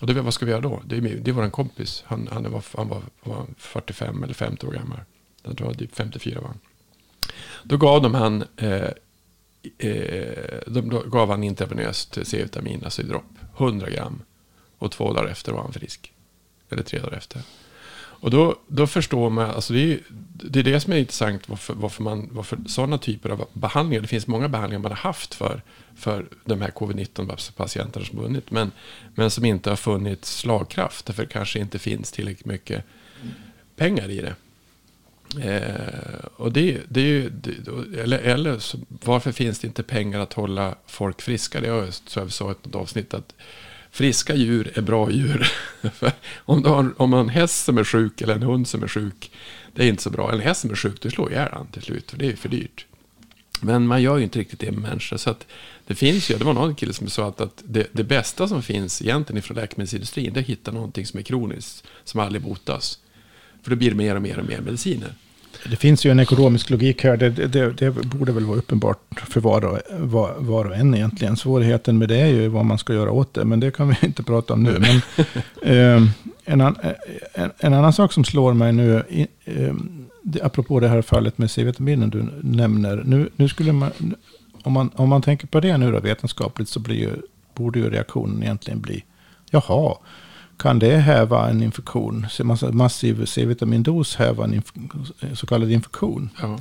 [0.00, 0.82] Och då, vad ska vi göra då?
[0.84, 2.04] Det är, det är vår kompis.
[2.06, 4.98] Han, han, var, han var, var 45 eller 50 år gammal.
[5.42, 6.58] Jag tror typ 54 var han.
[7.62, 8.88] Då gav de han, eh,
[9.78, 13.38] eh, de gav han intravenöst C-vitamin, alltså i dropp.
[13.58, 14.22] 100 gram.
[14.78, 16.12] Och två dagar efter var han frisk.
[16.70, 17.42] Eller tre dagar efter.
[18.24, 19.98] Och då, då förstår man, alltså det är,
[20.32, 24.08] det är det som är intressant varför, varför, man, varför sådana typer av behandlingar, det
[24.08, 25.62] finns många behandlingar man har haft för,
[25.96, 28.72] för de här covid-19-patienterna som vunnit, men,
[29.14, 32.84] men som inte har funnit slagkraft, därför det kanske inte finns tillräckligt mycket
[33.76, 34.34] pengar i det.
[35.40, 40.20] Eh, och det, det är ju, det, eller, eller så, varför finns det inte pengar
[40.20, 41.60] att hålla folk friska?
[41.60, 43.34] Det har jag sa i ett avsnitt att
[43.94, 45.52] friska djur är bra djur.
[46.36, 49.30] om, du har, om en häst som är sjuk eller en hund som är sjuk,
[49.74, 50.32] det är inte så bra.
[50.32, 52.48] En häst som är sjuk, du slår ihjäl den till slut, för det är för
[52.48, 52.86] dyrt.
[53.60, 55.16] Men man gör ju inte riktigt det med människor.
[55.16, 55.46] Så att
[55.86, 58.62] det finns ju, det var någon kille som sa att, att det, det bästa som
[58.62, 62.98] finns egentligen från läkemedelsindustrin, det är att hitta någonting som är kroniskt, som aldrig botas.
[63.62, 65.14] För då blir det mer och mer och mer mediciner.
[65.70, 67.16] Det finns ju en ekonomisk logik här.
[67.16, 71.36] Det, det, det borde väl vara uppenbart för var och, var, var, och en egentligen.
[71.36, 73.44] Svårigheten med det är ju vad man ska göra åt det.
[73.44, 74.78] Men det kan vi inte prata om nu.
[74.78, 75.26] Men,
[75.62, 76.08] eh,
[76.44, 76.76] en, an,
[77.34, 79.02] en, en, annan sak som slår mig nu.
[79.44, 79.74] Eh,
[80.42, 83.02] apropå det här fallet med C-vitaminen du nämner.
[83.04, 83.90] Nu, nu skulle man,
[84.62, 87.10] om, man, om man tänker på det nu då vetenskapligt så blir ju,
[87.54, 89.04] borde ju reaktionen egentligen bli.
[89.50, 89.96] Jaha,
[90.56, 92.26] kan det häva en infektion?
[92.72, 94.62] Massiv C-vitamindos häva en
[95.34, 96.30] så kallad infektion?
[96.42, 96.58] Ja.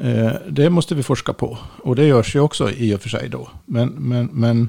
[0.00, 1.58] Eh, det måste vi forska på.
[1.82, 3.48] Och det görs ju också i och för sig då.
[3.64, 4.68] Men, men, men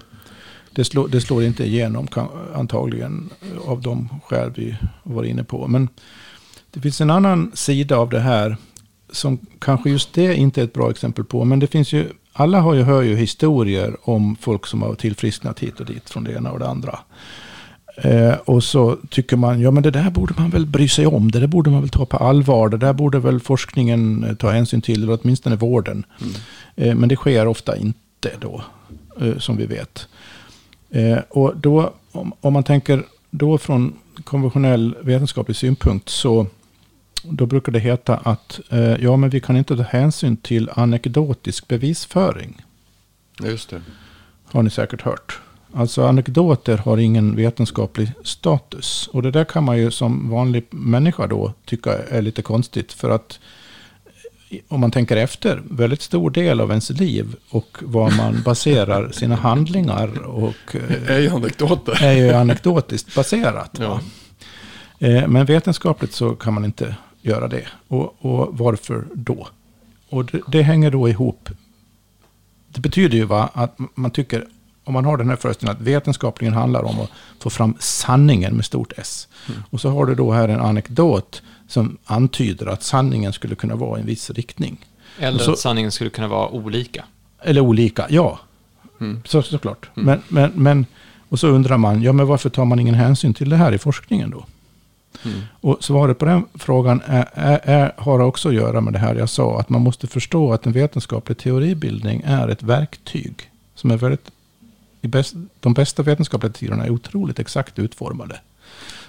[0.72, 2.08] det, slår, det slår inte igenom
[2.56, 3.30] antagligen
[3.66, 5.68] av de skäl vi var inne på.
[5.68, 5.90] Men
[6.72, 8.58] det finns en annan sida av det här
[9.12, 11.46] som kanske just det inte är ett bra exempel på.
[11.46, 15.60] Men det finns ju, alla har ju, hör ju historier om folk som har tillfrisknat
[15.60, 17.00] hit och dit från det ena och det andra.
[18.02, 21.32] Eh, och så tycker man, ja men det där borde man väl bry sig om.
[21.32, 22.70] Det där borde man väl ta på allvar.
[22.70, 26.06] Det där borde väl forskningen eh, ta hänsyn till, eller åtminstone vården.
[26.22, 26.34] Mm.
[26.76, 28.64] Eh, men det sker ofta inte då,
[29.22, 30.08] eh, som vi vet.
[30.90, 33.94] Eh, och då, om, om, man tänker då från
[34.24, 36.48] konventionell vetenskaplig synpunkt, så
[37.24, 41.68] då brukar det heta att eh, ja, men vi kan inte ta hänsyn till anekdotisk
[41.68, 42.66] bevisföring.
[43.44, 43.82] Just det.
[44.46, 45.40] Har ni säkert hört.
[45.74, 49.10] Alltså anekdoter har ingen vetenskaplig status.
[49.14, 52.94] Och det där kan man ju som vanlig människa då tycka är lite konstigt.
[52.94, 53.40] För att
[54.68, 59.36] om man tänker efter, väldigt stor del av ens liv och vad man baserar sina
[59.36, 60.76] handlingar och...
[61.08, 62.04] är ju anekdoter.
[62.04, 63.78] Är ju anekdotiskt baserat.
[63.80, 64.02] Ja.
[65.00, 67.68] Eh, men vetenskapligt så kan man inte göra det.
[67.88, 69.48] Och, och varför då?
[70.10, 71.50] Och det, det, hänger då ihop.
[72.70, 74.48] Det betyder ju va, att man tycker
[74.90, 77.10] om man har den här föreställningen att vetenskapligen handlar om att
[77.40, 79.28] få fram sanningen med stort S.
[79.48, 79.64] Mm.
[79.70, 83.98] Och så har du då här en anekdot som antyder att sanningen skulle kunna vara
[83.98, 84.86] i en viss riktning.
[85.20, 87.04] Eller så, att sanningen skulle kunna vara olika.
[87.42, 88.40] Eller olika, ja.
[89.02, 89.22] Mm.
[89.26, 89.90] Så, såklart.
[89.96, 90.06] Mm.
[90.06, 90.86] Men, men, men,
[91.30, 93.78] och så undrar man, ja men varför tar man ingen hänsyn till det här i
[93.78, 94.46] forskningen då?
[95.26, 95.42] Mm.
[95.62, 99.16] Och svaret på den frågan är, är, är, har också att göra med det här
[99.16, 99.60] jag sa.
[99.60, 103.52] Att man måste förstå att en vetenskaplig teoribildning är ett verktyg.
[103.76, 104.32] Som är väldigt
[105.08, 108.40] bäst, de bästa vetenskapliga teorierna är otroligt exakt utformade.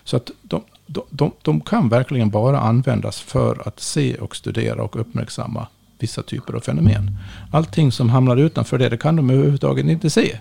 [0.04, 4.82] Så att de, de, de, de, kan verkligen bara användas för att se och studera
[4.82, 5.66] och uppmärksamma
[5.98, 7.16] vissa typer av fenomen.
[7.52, 10.38] Allting som hamnar utanför det, det kan de överhuvudtaget inte se.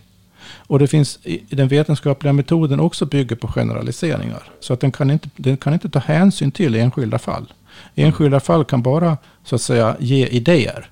[0.58, 4.44] Och det finns i den vetenskapliga metoden också bygger på generaliseringar.
[4.60, 7.54] Så att den kan inte, den kan inte ta hänsyn till enskilda fall.
[7.96, 10.90] Enskilda fall kan bara så att säga ge idéer.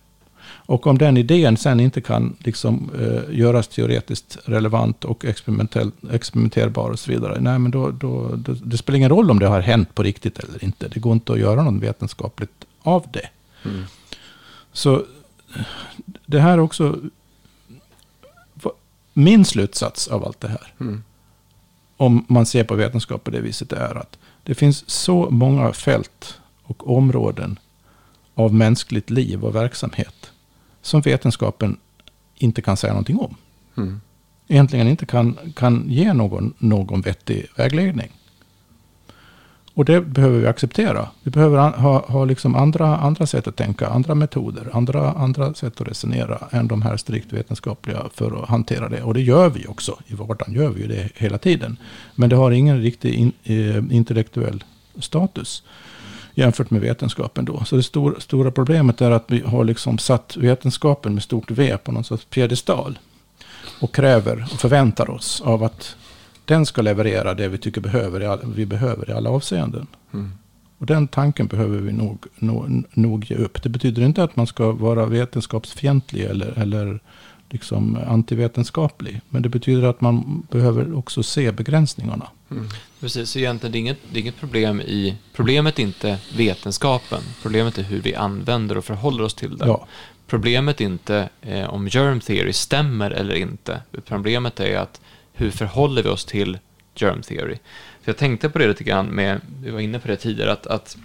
[0.67, 6.99] Och om den idén sen inte kan liksom, eh, göras teoretiskt relevant och experimenterbar och
[6.99, 7.39] så vidare.
[7.39, 10.39] Nej, men då, då, då, det spelar ingen roll om det har hänt på riktigt
[10.39, 10.87] eller inte.
[10.87, 13.29] Det går inte att göra något vetenskapligt av det.
[13.65, 13.83] Mm.
[14.71, 15.05] Så
[16.25, 16.99] det här också...
[19.13, 20.73] Min slutsats av allt det här.
[20.79, 21.03] Mm.
[21.97, 26.39] Om man ser på vetenskap på det viset är att det finns så många fält
[26.63, 27.59] och områden
[28.35, 30.31] av mänskligt liv och verksamhet
[30.87, 31.77] som vetenskapen
[32.35, 33.35] inte kan säga någonting om.
[33.77, 34.01] Mm.
[34.47, 38.11] Egentligen inte kan, kan ge någon, någon vettig vägledning.
[39.73, 41.09] Och det behöver vi acceptera.
[41.23, 45.81] Vi behöver ha, ha liksom andra, andra sätt att tänka, andra metoder, andra, andra sätt
[45.81, 49.03] att resonera än de här strikt vetenskapliga för att hantera det.
[49.03, 49.99] Och det gör vi också.
[50.07, 51.77] I vardagen gör vi det hela tiden.
[52.15, 54.63] Men det har ingen riktig in, eh, intellektuell
[54.99, 55.63] status
[56.37, 57.63] jämfört med vetenskapen då.
[57.63, 61.77] Så det stor, stora problemet är att vi har liksom satt vetenskapen med stort V
[61.77, 62.99] på någon sorts piedestal.
[63.81, 65.95] Och kräver och förväntar oss av att
[66.45, 69.87] den ska leverera det vi tycker behöver, vi behöver i alla avseenden.
[70.13, 70.31] Mm.
[70.77, 73.63] Och den tanken behöver vi nog, nog, nog ge upp.
[73.63, 76.99] Det betyder inte att man ska vara vetenskapsfientlig eller, eller
[77.49, 79.21] liksom antivetenskaplig.
[79.29, 82.27] Men det betyder att man behöver också se begränsningarna.
[82.51, 82.69] Mm.
[82.99, 85.15] Precis, så egentligen det är, inget, det är inget problem i...
[85.33, 87.21] Problemet är inte vetenskapen.
[87.41, 89.67] Problemet är hur vi använder och förhåller oss till den.
[89.67, 89.87] Ja.
[90.27, 93.81] Problemet är inte eh, om germ theory stämmer eller inte.
[94.05, 95.01] Problemet är att
[95.33, 96.57] hur förhåller vi oss till
[96.95, 97.57] germ theory?
[98.01, 100.67] För jag tänkte på det lite grann med, vi var inne på det tidigare, att,
[100.67, 100.97] att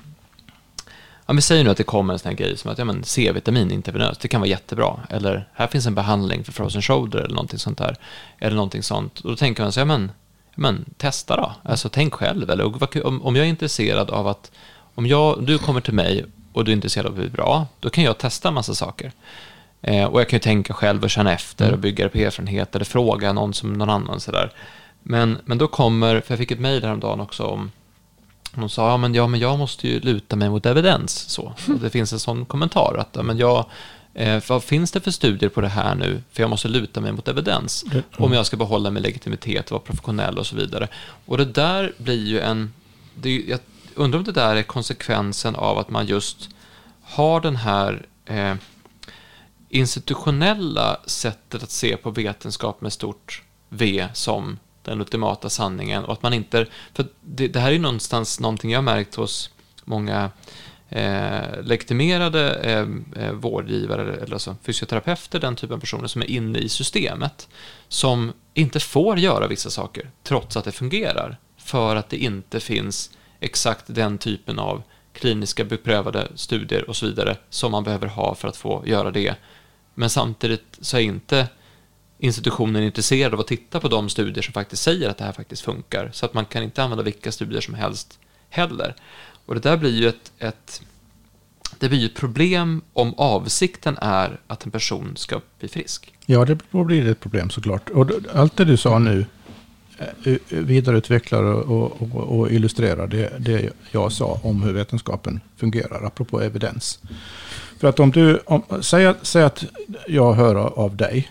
[1.27, 3.70] ja, vi säger nu att det kommer en sån här grej som att ja, C-vitamin
[3.70, 5.01] intravenöst, det kan vara jättebra.
[5.11, 7.97] Eller här finns en behandling för frozen shoulder eller någonting sånt där.
[8.39, 9.20] Eller någonting sånt.
[9.20, 10.12] Och då tänker man så ja men,
[10.55, 11.53] men testa då.
[11.62, 12.51] Alltså tänk själv.
[12.51, 14.51] Eller om, om jag är intresserad av att,
[14.95, 17.91] om jag, du kommer till mig och du är intresserad av det är bra, då
[17.91, 19.12] kan jag testa en massa saker.
[19.83, 21.75] Eh, och jag kan ju tänka själv och känna efter mm.
[21.75, 24.53] och bygga på erfarenhet eller fråga någon som någon annan sådär.
[25.03, 27.70] Men, men då kommer, för jag fick ett mejl häromdagen också om
[28.61, 31.28] hon sa, ja men, ja men jag måste ju luta mig mot evidens.
[31.28, 31.42] Så.
[31.68, 33.66] Och det finns en sån kommentar, att ja, men jag,
[34.14, 36.22] eh, vad finns det för studier på det här nu?
[36.32, 37.84] För jag måste luta mig mot evidens.
[37.90, 38.03] Mm.
[38.16, 40.88] Om jag ska behålla min legitimitet vara professionell och så vidare.
[41.26, 42.72] Och det där blir ju en,
[43.14, 43.61] det jag
[43.94, 46.48] undrar om det där är konsekvensen av att man just
[47.03, 48.55] har den här eh,
[49.68, 56.22] institutionella sättet att se på vetenskap med stort V som den ultimata sanningen och att
[56.22, 59.51] man inte, för det, det här är någonstans någonting jag har märkt hos
[59.85, 60.30] många
[60.89, 66.59] eh, legitimerade eh, eh, vårdgivare, eller alltså fysioterapeuter, den typen av personer som är inne
[66.59, 67.49] i systemet,
[67.89, 73.11] som inte får göra vissa saker trots att det fungerar, för att det inte finns
[73.41, 78.49] exakt den typen av kliniska beprövade studier och så vidare som man behöver ha för
[78.49, 79.35] att få göra det.
[79.95, 81.49] Men samtidigt så är inte
[82.23, 85.33] institutionen är intresserad av att titta på de studier som faktiskt säger att det här
[85.33, 86.11] faktiskt funkar.
[86.12, 88.18] Så att man kan inte använda vilka studier som helst
[88.51, 88.95] heller.
[89.47, 90.83] Och det där blir ju ett, ett
[91.79, 96.14] det blir ett problem om avsikten är att en person ska bli frisk.
[96.27, 97.91] Ja, det blir ett problem såklart.
[97.91, 99.27] Och allt det du sa nu
[99.99, 106.41] eh, vidareutvecklar och, och, och illustrerar det, det jag sa om hur vetenskapen fungerar, apropå
[106.41, 106.99] evidens.
[107.79, 109.64] För att om du, om, säg, säg att
[110.07, 111.31] jag hör av dig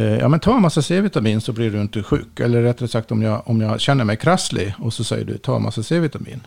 [0.00, 2.40] ja, men ta en massa C-vitamin så blir du inte sjuk.
[2.40, 5.56] Eller rättare sagt om jag, om jag känner mig krasslig och så säger du ta
[5.56, 6.40] en massa C-vitamin.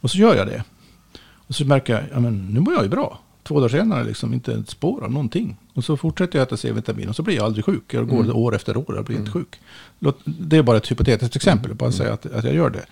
[0.00, 0.64] Och så gör jag det.
[1.46, 3.18] Och så märker jag, ja men nu mår jag ju bra.
[3.42, 5.56] Två dagar senare liksom inte ett spår av någonting.
[5.74, 7.94] Och så fortsätter jag äta C-vitamin och så blir jag aldrig sjuk.
[7.94, 8.36] Jag går mm.
[8.36, 9.26] år efter år och blir mm.
[9.26, 9.60] inte sjuk.
[10.24, 12.86] Det är bara ett hypotetiskt exempel, bara att säga att, att jag gör det.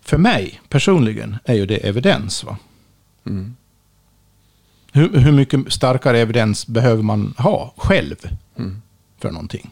[0.00, 2.44] För mig personligen är ju det evidens.
[2.44, 2.56] Va?
[3.26, 3.56] Mm.
[4.92, 8.16] Hur, hur mycket starkare evidens behöver man ha själv?
[8.56, 8.82] Mm
[9.26, 9.70] för någonting.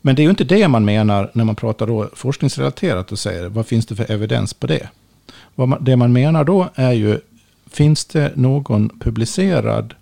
[0.00, 3.48] Men det är ju inte det man menar när man pratar då forskningsrelaterat och säger
[3.48, 4.88] vad finns det för evidens på det?
[5.80, 7.20] det man menar då är ju,
[7.70, 9.94] finns det någon publicerad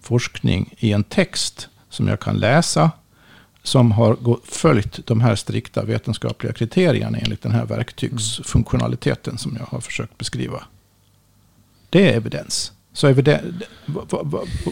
[0.00, 2.90] forskning i en text som jag kan läsa
[3.62, 9.80] som har följt de här strikta vetenskapliga kriterierna enligt den här verktygsfunktionaliteten som jag har
[9.80, 10.64] försökt beskriva.
[11.90, 12.72] Det är evidens.
[12.98, 13.42] Så är det,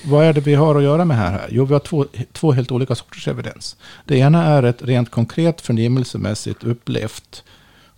[0.05, 1.49] vad är det vi har att göra med här?
[1.51, 3.77] Jo, vi har två, två helt olika sorters evidens.
[4.05, 7.45] Det ena är ett rent konkret förnimmelsemässigt upplevt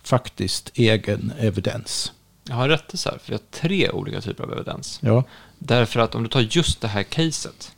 [0.03, 2.11] faktiskt egen evidens.
[2.43, 4.99] Jag har rätt här, för vi har tre olika typer av evidens.
[5.01, 5.23] Ja.
[5.57, 7.71] Därför att om du tar just det här caset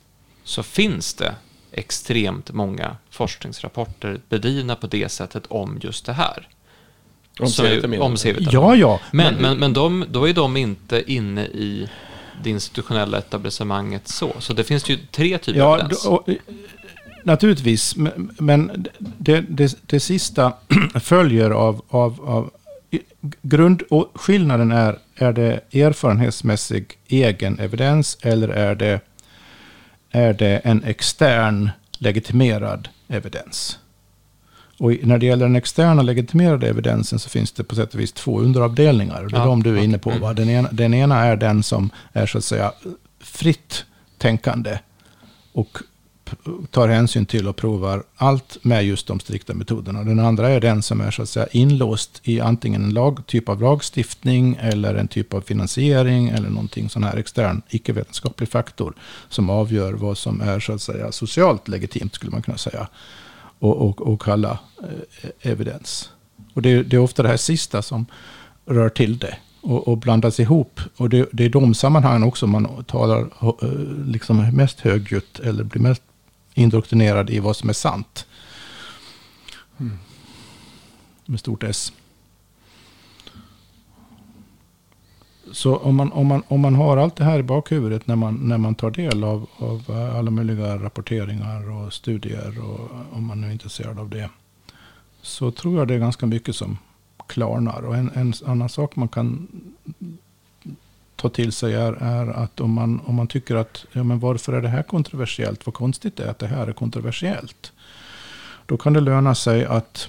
[0.44, 1.34] så finns det
[1.72, 6.48] extremt många forskningsrapporter bedrivna på det sättet om just det här.
[7.40, 8.48] Om C-vitamin?
[8.50, 9.00] Ja, ja.
[9.10, 11.88] Men, men, men de, då är de inte inne i
[12.42, 14.32] det institutionella etablissemanget så.
[14.38, 16.06] Så det finns ju tre typer ja, av evidens.
[16.06, 16.28] Och,
[17.24, 17.96] naturligtvis,
[18.38, 20.52] men det, det, det sista
[21.00, 22.50] följer av, av, av
[23.42, 23.82] grund,
[24.14, 29.00] skillnaden är, är det erfarenhetsmässig egen evidens eller är det,
[30.10, 33.78] är det en extern legitimerad evidens?
[34.78, 38.12] Och när det gäller den externa legitimerade evidensen så finns det på sätt och vis
[38.12, 39.26] två underavdelningar.
[39.30, 40.10] Det är ja, de du är inne på.
[40.10, 40.16] Va?
[40.16, 40.34] Mm.
[40.34, 42.72] Den, ena, den ena är den som är så att säga
[43.20, 43.84] fritt
[44.18, 44.78] tänkande
[45.52, 45.78] och
[46.70, 50.04] tar hänsyn till och provar allt med just de strikta metoderna.
[50.04, 53.48] Den andra är den som är så att säga inlåst i antingen en lag, typ
[53.48, 58.94] av lagstiftning eller en typ av finansiering eller någonting sån här extern icke-vetenskaplig faktor
[59.28, 62.88] som avgör vad som är så att säga socialt legitimt skulle man kunna säga
[63.62, 66.10] och, och, och kalla eh, evidens.
[66.54, 68.06] Och det, det, är ofta det här sista som
[68.66, 70.80] rör till det och, och blandas ihop.
[70.96, 73.68] Och det, det är de sammanhangen också man talar eh,
[74.06, 76.02] liksom mest högljutt eller blir mest
[76.54, 78.26] indoktrinerad i vad som är sant.
[79.80, 79.98] Mm.
[81.26, 81.92] Med stort S.
[85.52, 88.34] så om, man, om, man, om man har allt det här i bakhuvudet när man,
[88.34, 93.40] när man tar del av, av eh, alla möjliga rapporteringar och studier och om man
[93.40, 94.30] nu är intresserad av det.
[95.22, 96.78] Så tror jag det är ganska mycket som
[97.26, 97.82] klarnar.
[97.82, 99.48] Och en, en annan sak man kan
[101.16, 104.52] ta till sig är, är att om man, om man tycker att ja, men varför
[104.52, 105.66] är det här kontroversiellt?
[105.66, 107.72] Vad konstigt det är att det här är kontroversiellt.
[108.66, 110.08] Då kan det löna sig att,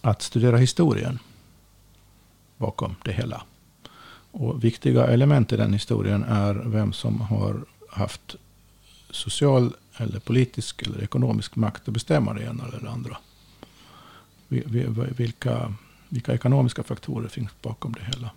[0.00, 1.18] att studera historien
[2.56, 3.42] bakom det hela.
[4.32, 8.36] Och viktiga element i den historien är vem som har haft
[9.10, 13.16] social eller politisk eller ekonomisk makt att bestämma det ena eller det andra.
[15.16, 15.74] Vilka,
[16.08, 18.30] vilka ekonomiska faktorer finns bakom det hela.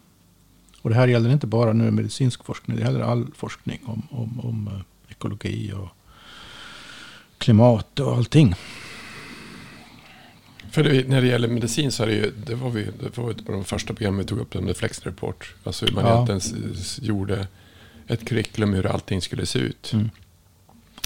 [0.81, 4.39] Och det här gäller inte bara nu medicinsk forskning, det gäller all forskning om, om,
[4.39, 5.89] om eh, ekologi och
[7.37, 8.55] klimat och allting.
[10.75, 13.31] För det, när det gäller medicin så är det ju, det var, vi, det var
[13.31, 15.55] ett av de första programmen vi tog upp, under Flex Report.
[15.63, 16.23] Alltså hur man ja.
[16.23, 17.47] egentligen gjorde
[18.07, 19.93] ett curriculum hur allting skulle se ut.
[19.93, 20.09] Mm.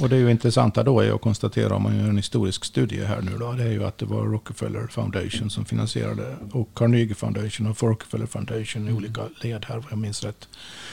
[0.01, 3.03] Och det är ju intressanta då är att konstatera om man gör en historisk studie
[3.03, 3.51] här nu då.
[3.51, 8.25] Det är ju att det var Rockefeller Foundation som finansierade och Carnegie Foundation och Rockefeller
[8.25, 10.47] Foundation i olika led här, vad jag minns rätt,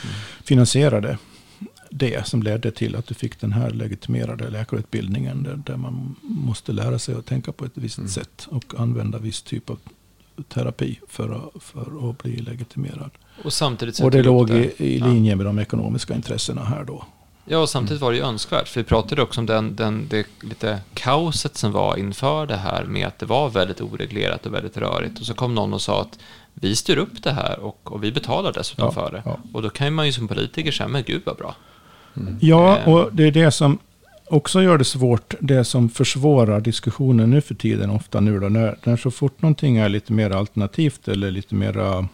[0.05, 0.15] mm.
[0.45, 1.19] finansierade
[1.99, 6.73] det som ledde till att du fick den här legitimerade läkarutbildningen där, där man måste
[6.73, 8.09] lära sig att tänka på ett visst mm.
[8.11, 9.79] sätt och använda viss typ av
[10.49, 13.11] terapi för att, för att bli legitimerad.
[13.45, 17.05] Och, samtidigt och det låg i, i linje med de ekonomiska intressena här då.
[17.45, 20.27] Ja, och samtidigt var det ju önskvärt, för vi pratade också om den, den, det
[20.41, 24.77] lite kaoset som var inför det här med att det var väldigt oreglerat och väldigt
[24.77, 25.21] rörigt.
[25.21, 26.19] Och så kom någon och sa att
[26.55, 29.23] vi styr upp det här och, och vi betalar dessutom ja, för det.
[29.25, 29.39] Ja.
[29.53, 31.55] Och då kan man ju som politiker säga, men gud vad bra.
[32.17, 32.37] Mm.
[32.41, 32.89] Ja, eh.
[32.89, 33.79] och det är det som
[34.29, 38.79] också gör det svårt, det som försvårar diskussionen nu för tiden ofta nu då, när,
[38.85, 42.07] när så fort någonting är lite mer alternativt eller lite mer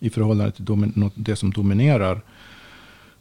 [0.00, 2.20] i förhållande till det som dominerar,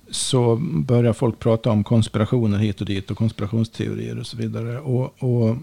[0.09, 4.79] så börjar folk prata om konspirationer hit och dit och konspirationsteorier och så vidare.
[4.79, 5.57] Och, och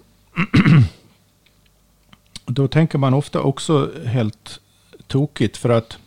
[2.47, 4.61] då tänker man ofta också helt
[5.07, 5.99] tokigt för att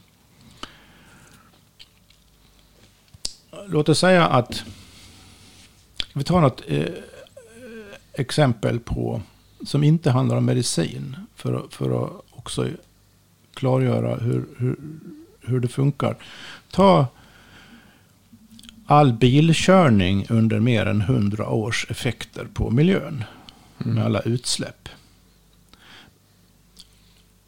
[3.68, 4.63] låt oss säga att
[6.13, 6.86] vi tar något eh,
[8.13, 9.22] exempel på
[9.66, 12.68] som inte handlar om medicin för, för att också
[13.53, 14.76] klargöra hur, hur,
[15.41, 16.18] hur det funkar.
[16.72, 17.07] Ta
[18.86, 23.24] all bilkörning under mer än hundra års effekter på miljön.
[23.84, 23.95] Mm.
[23.95, 24.89] Med alla utsläpp.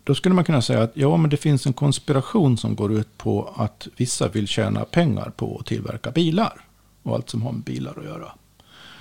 [0.08, 3.18] Då skulle man kunna säga att ja, men det finns en konspiration som går ut
[3.18, 6.62] på att vissa vill tjäna pengar på att tillverka bilar.
[7.04, 8.32] Och allt som har med bilar att göra.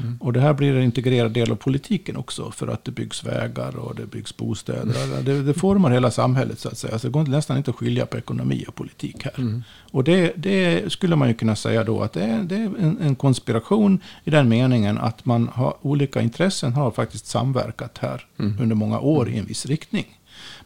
[0.00, 0.18] Mm.
[0.20, 2.50] Och det här blir en integrerad del av politiken också.
[2.50, 5.04] För att det byggs vägar och det byggs bostäder.
[5.04, 5.24] Mm.
[5.24, 6.98] Det, det formar hela samhället så att säga.
[6.98, 9.34] Så det går nästan inte att skilja på ekonomi och politik här.
[9.38, 9.62] Mm.
[9.90, 12.98] Och det, det, skulle man ju kunna säga då att det är, det är en,
[13.00, 18.58] en, konspiration i den meningen att man har olika intressen har faktiskt samverkat här mm.
[18.60, 20.06] under många år i en viss riktning.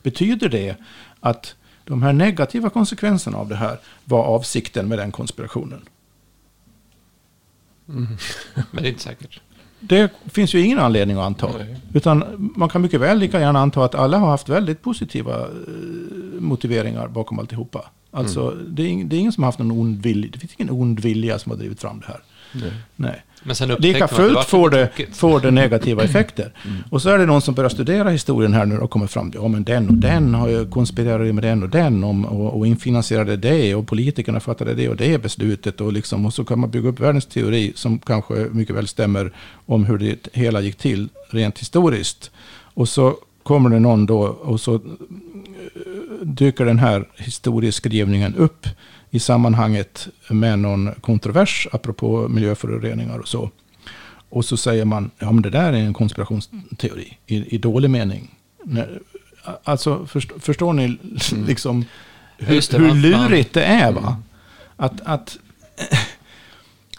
[0.02, 0.76] Betyder det
[1.20, 5.80] att de här negativa konsekvenserna av det här var avsikten med den konspirationen?
[7.88, 8.06] Mm.
[8.70, 9.40] Men det är inte säkert.
[9.80, 11.50] Det finns ju ingen anledning att anta.
[11.58, 11.76] Nej.
[11.94, 16.40] Utan man kan mycket väl lika gärna anta att alla har haft väldigt positiva eh,
[16.40, 17.84] motiveringar bakom alltihopa.
[18.10, 18.74] Alltså, mm.
[18.74, 20.30] det, är, det är ingen som har haft någon ond vilja.
[20.32, 22.20] Det finns ingen ond vilja som har drivit fram det här.
[22.52, 22.72] Nej.
[22.96, 23.22] Nej.
[23.42, 26.52] Men sen Lika fullt får det, får det negativa effekter.
[26.64, 26.76] Mm.
[26.90, 29.40] Och så är det någon som börjar studera historien här nu och kommer fram till,
[29.42, 32.66] ja men den och den har ju konspirerat med den och den om, och, och
[32.66, 36.70] infinansierade det och politikerna fattade det och det beslutet och liksom, och så kan man
[36.70, 39.32] bygga upp världens teori som kanske mycket väl stämmer
[39.66, 42.30] om hur det hela gick till rent historiskt.
[42.74, 44.80] Och så kommer det någon då och så
[46.22, 48.66] dyker den här historieskrivningen upp
[49.10, 53.50] i sammanhanget med någon kontrovers, apropå miljöföroreningar och så.
[54.28, 58.34] Och så säger man, ja men det där är en konspirationsteori i, i dålig mening.
[59.64, 61.46] Alltså, först, förstår ni mm.
[61.46, 61.84] liksom
[62.38, 64.00] hur, hur lurigt det är va?
[64.00, 64.14] Mm.
[64.76, 65.38] Att, att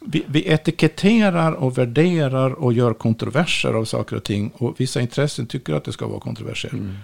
[0.06, 4.52] vi, vi etiketterar och värderar och gör kontroverser av saker och ting.
[4.58, 6.70] Och vissa intressen tycker att det ska vara kontroverser.
[6.70, 6.98] Mm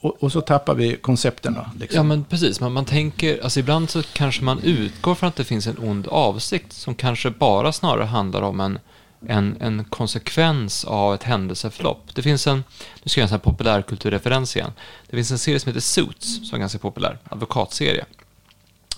[0.00, 1.70] och, och, så tappar vi koncepterna.
[1.78, 1.96] Liksom.
[1.96, 2.60] Ja, men precis.
[2.60, 6.08] Man, man tänker, alltså ibland så kanske man utgår från att det finns en ond
[6.08, 8.78] avsikt som kanske bara snarare handlar om en,
[9.26, 12.14] en, en konsekvens av ett händelseförlopp.
[12.14, 12.64] Det finns en,
[13.02, 14.72] nu ska jag göra en sån här populärkulturreferens igen.
[15.10, 18.04] Det finns en serie som heter Suits, som är ganska populär, advokatserie.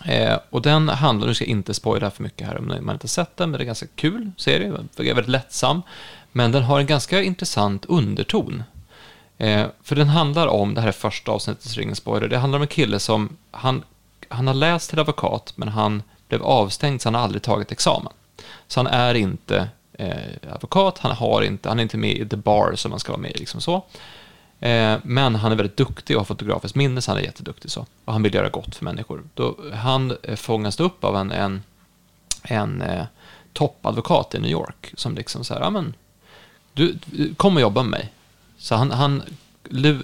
[0.05, 3.09] Eh, och den handlar, nu ska jag inte spoila för mycket här om man inte
[3.09, 5.83] sett den, men det är en ganska kul serie, den är väldigt lättsam.
[6.33, 8.63] Men den har en ganska intressant underton.
[9.41, 12.63] Eh, för den handlar om, det här är första avsnittet, ingen spoiler, det handlar om
[12.63, 13.83] en kille som, han,
[14.29, 18.13] han har läst till advokat, men han blev avstängd så han har aldrig tagit examen.
[18.69, 22.37] Så han är inte eh, advokat, han, har inte, han är inte med i the
[22.37, 23.39] bar som man ska vara med i.
[23.39, 23.75] Liksom så.
[24.61, 27.71] Eh, men han är väldigt duktig och har fotografiskt minne, så han är jätteduktig.
[27.71, 27.87] Så.
[28.05, 29.23] Och han vill göra gott för människor.
[29.35, 31.63] Då, han eh, fångas upp av en, en,
[32.43, 33.05] en eh,
[33.53, 35.95] toppadvokat i New York som liksom så här, ja men,
[36.73, 36.99] du,
[37.37, 38.13] kom och jobba med mig.
[38.61, 39.23] Så han, han,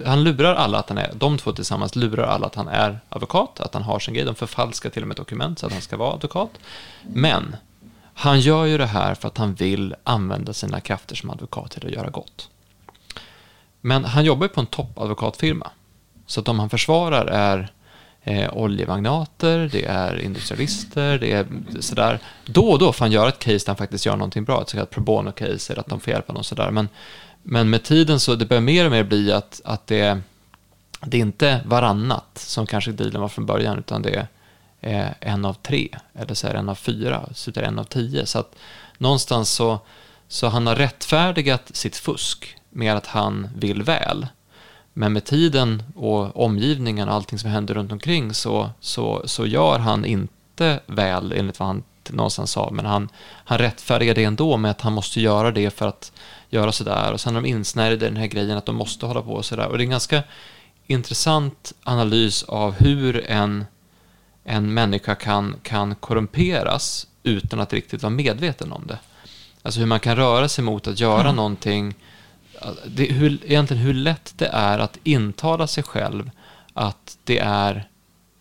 [0.05, 3.59] han lurar alla att han är, de två tillsammans lurar alla att han är advokat,
[3.59, 4.25] att han har sin grej.
[4.25, 6.49] De förfalskar till och med dokument så att han ska vara advokat.
[7.13, 7.55] Men
[8.13, 11.85] han gör ju det här för att han vill använda sina krafter som advokat till
[11.85, 12.49] att göra gott.
[13.81, 15.71] Men han jobbar ju på en toppadvokatfirma.
[16.25, 17.71] Så att de han försvarar är
[18.23, 21.47] eh, oljemagnater, det är industrialister, det är
[21.79, 22.19] sådär.
[22.45, 24.69] Då och då får han göra ett case där han faktiskt gör någonting bra, ett
[24.69, 26.71] så kallat pro bono-case, eller att de får hjälpa honom sådär.
[26.71, 26.89] Men,
[27.49, 30.21] men med tiden så det börjar mer och mer bli att, att det,
[31.05, 34.27] det är inte varannat som kanske dealen var från början, utan det är
[34.81, 37.79] eh, en av tre, eller så är det en av fyra, så det är en
[37.79, 38.25] av tio.
[38.25, 38.55] Så att
[38.97, 39.79] någonstans så,
[40.27, 44.27] så han har rättfärdigat sitt fusk med att han vill väl.
[44.93, 49.79] Men med tiden och omgivningen och allting som händer runt omkring så, så, så gör
[49.79, 53.09] han inte väl enligt vad han någonstans sa, men han,
[53.45, 56.11] han rättfärdigar det ändå med att han måste göra det för att
[56.49, 57.13] göra sådär.
[57.13, 59.67] Och sen är de insnärjade i den här grejen att de måste hålla på sådär.
[59.67, 60.23] Och det är en ganska
[60.87, 63.65] intressant analys av hur en,
[64.43, 68.99] en människa kan, kan korrumperas utan att riktigt vara medveten om det.
[69.61, 71.35] Alltså hur man kan röra sig mot att göra mm.
[71.35, 71.95] någonting
[72.85, 76.31] det, hur, egentligen hur lätt det är att intala sig själv
[76.73, 77.89] att det är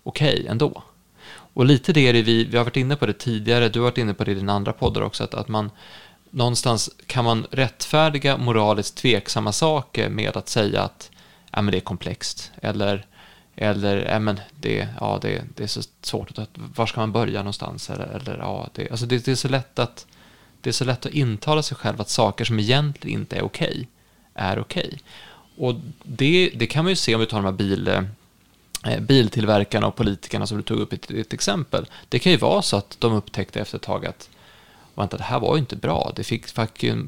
[0.03, 0.83] okej okay ändå.
[1.29, 3.85] Och lite det är det vi, vi har varit inne på det tidigare, du har
[3.85, 5.71] varit inne på det i dina andra poddar också, att, att man
[6.37, 11.11] någonstans kan man rättfärdiga moraliskt tveksamma saker med att säga att
[11.53, 13.07] ja, men det är komplext, eller,
[13.55, 17.39] eller ja, men det, ja, det, det är så svårt, att, var ska man börja
[17.39, 20.07] någonstans, eller, eller ja, det, alltså det, det, är så lätt att
[20.61, 23.69] det är så lätt att intala sig själv att saker som egentligen inte är okej
[23.69, 23.87] okay,
[24.35, 24.87] är okej.
[24.87, 24.99] Okay.
[25.69, 27.89] Och det, det kan man ju se om vi tar de här bil,
[28.85, 31.87] eh, biltillverkarna och politikerna som du tog upp i ett, ett, exempel.
[32.09, 34.29] Det kan ju vara så att de upptäckte efter ett tag att
[35.01, 36.13] vänta, det här var ju inte bra.
[36.17, 36.47] Det fick,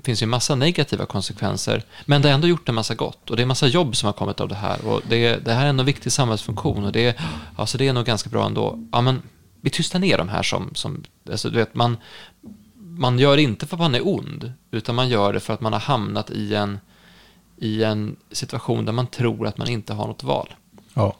[0.05, 3.37] finns ju en massa negativa konsekvenser, men det har ändå gjort en massa gott och
[3.37, 5.65] det är en massa jobb som har kommit av det här och det, det här
[5.65, 7.17] är en viktig samhällsfunktion och det,
[7.57, 8.89] alltså det är nog ganska bra ändå.
[8.93, 9.23] Ja, men
[9.61, 11.97] vi tystar ner de här som, som alltså, du vet, man,
[12.75, 15.61] man gör det inte för att man är ond, utan man gör det för att
[15.61, 16.79] man har hamnat i en
[17.61, 20.55] i en situation där man tror att man inte har något val.
[20.95, 21.17] Ja.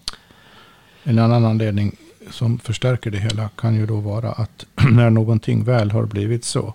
[1.03, 1.97] En annan anledning
[2.31, 6.75] som förstärker det hela kan ju då vara att när någonting väl har blivit så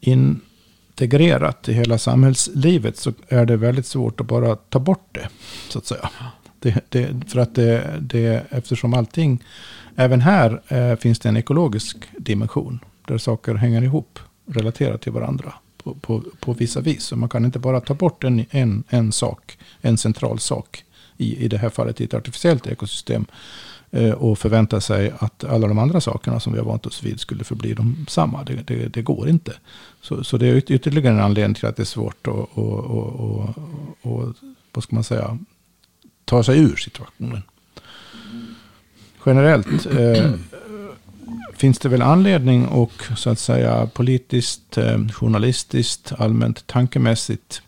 [0.00, 5.28] integrerat i hela samhällslivet så är det väldigt svårt att bara ta bort det.
[5.68, 6.10] Så att säga.
[6.58, 9.44] Det, det, för att det, det, eftersom allting,
[9.96, 12.80] även här eh, finns det en ekologisk dimension.
[13.06, 17.04] Där saker hänger ihop, relaterat till varandra på, på, på vissa vis.
[17.04, 20.84] Så man kan inte bara ta bort en, en, en sak, en central sak
[21.16, 23.26] i, i det här fallet i ett artificiellt ekosystem
[23.94, 27.20] Eh, och förvänta sig att alla de andra sakerna som vi har vant oss vid
[27.20, 28.44] skulle förbli de samma.
[28.44, 29.52] Det, det, det går inte.
[30.00, 33.20] Så, så det är ytterligare en anledning till att det är svårt att och, och,
[33.20, 33.54] och,
[34.02, 34.34] och,
[34.72, 35.38] vad ska man säga,
[36.24, 37.42] ta sig ur situationen.
[39.26, 40.32] Generellt eh,
[41.56, 47.62] finns det väl anledning och så att säga politiskt, eh, journalistiskt, allmänt tankemässigt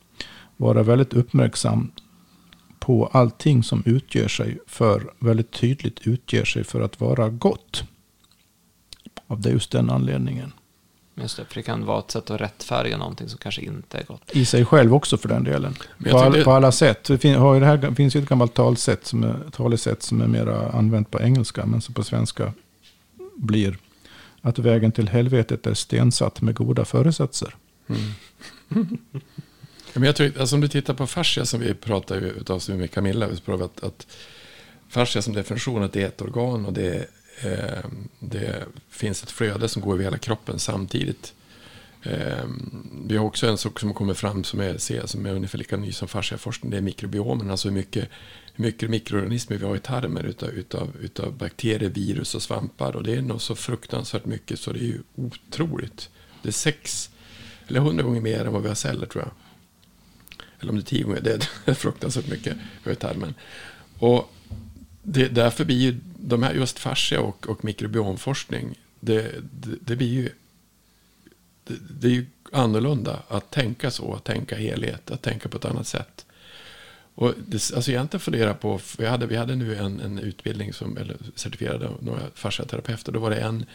[0.57, 1.91] vara väldigt uppmärksam
[2.87, 7.85] på allting som utger sig för, väldigt tydligt utger sig för att vara gott.
[9.27, 10.53] Av det just den anledningen.
[11.15, 14.05] Just det, för det kan vara ett sätt att rättfärdiga någonting som kanske inte är
[14.05, 14.31] gott.
[14.33, 15.75] I sig själv också för den delen.
[16.11, 16.45] På, all, det...
[16.45, 17.05] på, alla sätt.
[17.05, 20.27] Det, fin, har det här finns ju ett gammalt talsätt som är, talesätt som är
[20.27, 22.53] mer använt på engelska, men som på svenska
[23.37, 23.79] blir
[24.41, 27.55] att vägen till helvetet är stensatt med goda föresatser.
[27.89, 28.03] Mm.
[30.01, 33.29] Men jag tror, alltså om du tittar på fascia som vi pratar utav med Camilla,
[33.29, 34.07] vi att, att
[34.89, 37.07] fascia som definition att det är ett organ och det,
[37.41, 37.85] eh,
[38.19, 41.35] det finns ett flöde som går över hela kroppen samtidigt.
[42.03, 42.45] Eh,
[43.07, 45.93] vi har också en sak som kommer fram som är, som är ungefär lika ny
[45.93, 48.09] som fasciaforskning, det är mikrobiomen, alltså hur mycket
[48.55, 52.97] hur mycket mikroorganismer vi har i tarmen utav, utav, utav bakterier, virus och svampar.
[52.97, 56.11] Och det är nog så fruktansvärt mycket så det är ju otroligt.
[56.43, 57.11] Det är sex
[57.69, 59.46] eller hundra gånger mer än vad vi har celler tror jag.
[60.61, 63.35] Eller om det är tio gånger, det är fruktansvärt mycket vi tarmen.
[63.99, 64.33] Och
[65.03, 70.09] det, därför blir ju de här just fascia och, och mikrobiomforskning, det, det, det blir
[70.13, 70.31] ju
[71.65, 75.65] det, det, är ju annorlunda att tänka så, att tänka helhet, att tänka på ett
[75.65, 76.27] annat sätt.
[77.15, 80.97] Och det, alltså egentligen fundera på, vi hade, vi hade nu en, en utbildning som,
[80.97, 83.13] eller certifierade några fasciaterapeuter.
[83.13, 83.67] Då var det en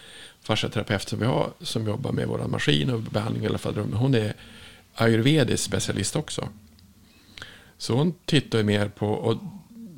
[0.41, 3.75] fasciaterapeut som vi har som jobbar med våra maskin och behandling i alla fall.
[3.75, 4.33] Hon är
[4.95, 6.49] ayurvedisk specialist också.
[7.81, 9.37] Så hon tittar ju mer på, och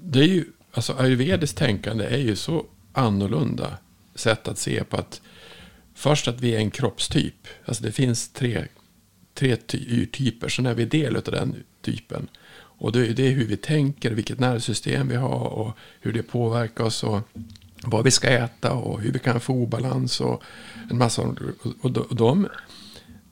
[0.03, 3.77] det är ju, alltså ayurvediskt tänkande är ju så annorlunda
[4.15, 5.21] sätt att se på att
[5.93, 7.47] först att vi är en kroppstyp.
[7.65, 8.65] Alltså det finns tre,
[9.34, 12.27] tre yrtyper, sen är vi del av den typen.
[12.55, 16.84] Och det är, det hur vi tänker, vilket nervsystem vi har och hur det påverkar
[16.84, 17.03] oss.
[17.03, 17.19] Och
[17.84, 20.43] vad vi ska äta och hur vi kan få obalans och
[20.91, 21.36] en massa.
[21.81, 22.47] Och de,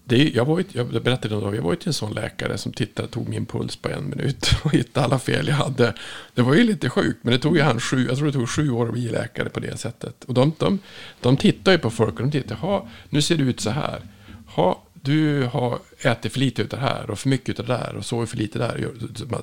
[0.04, 2.14] det är, jag, var ju, jag berättade en dag, jag var ju till en sån
[2.14, 5.94] läkare som tittade, tog min puls på en minut och hittade alla fel jag hade.
[6.34, 8.50] Det var ju lite sjukt, men det tog ju han sju, jag tror det tog
[8.50, 10.24] sju år att bli läkare på det sättet.
[10.24, 10.80] Och de, de,
[11.20, 14.02] de tittar ju på folk och de tittar, ha, nu ser det ut så här.
[14.46, 17.96] Ha, du har ätit för lite av det här och för mycket av det där
[17.96, 18.90] och sovit för lite där.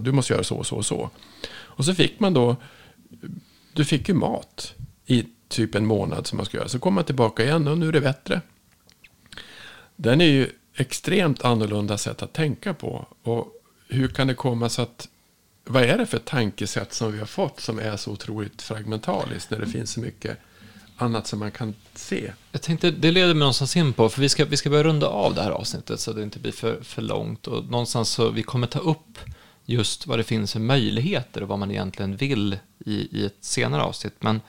[0.01, 1.11] Du måste göra så och så och så.
[1.51, 2.57] Och så fick man då,
[3.73, 4.75] du fick ju mat
[5.07, 6.69] i typ en månad som man ska göra.
[6.69, 8.41] Så kom man tillbaka igen och nu är det bättre.
[10.01, 13.07] Den är ju extremt annorlunda sätt att tänka på.
[13.23, 13.53] Och
[13.89, 15.09] hur kan det komma sig att
[15.65, 19.59] vad är det för tankesätt som vi har fått som är så otroligt fragmentariskt när
[19.59, 20.39] det finns så mycket
[20.97, 22.33] annat som man kan se?
[22.53, 25.07] Jag tänkte, det leder mig någonstans in på, för vi ska, vi ska börja runda
[25.07, 27.47] av det här avsnittet så att det inte blir för, för långt.
[27.47, 29.19] Och någonstans så vi kommer ta upp
[29.65, 33.83] just vad det finns för möjligheter och vad man egentligen vill i, i ett senare
[33.83, 34.15] avsnitt.
[34.21, 34.41] Men,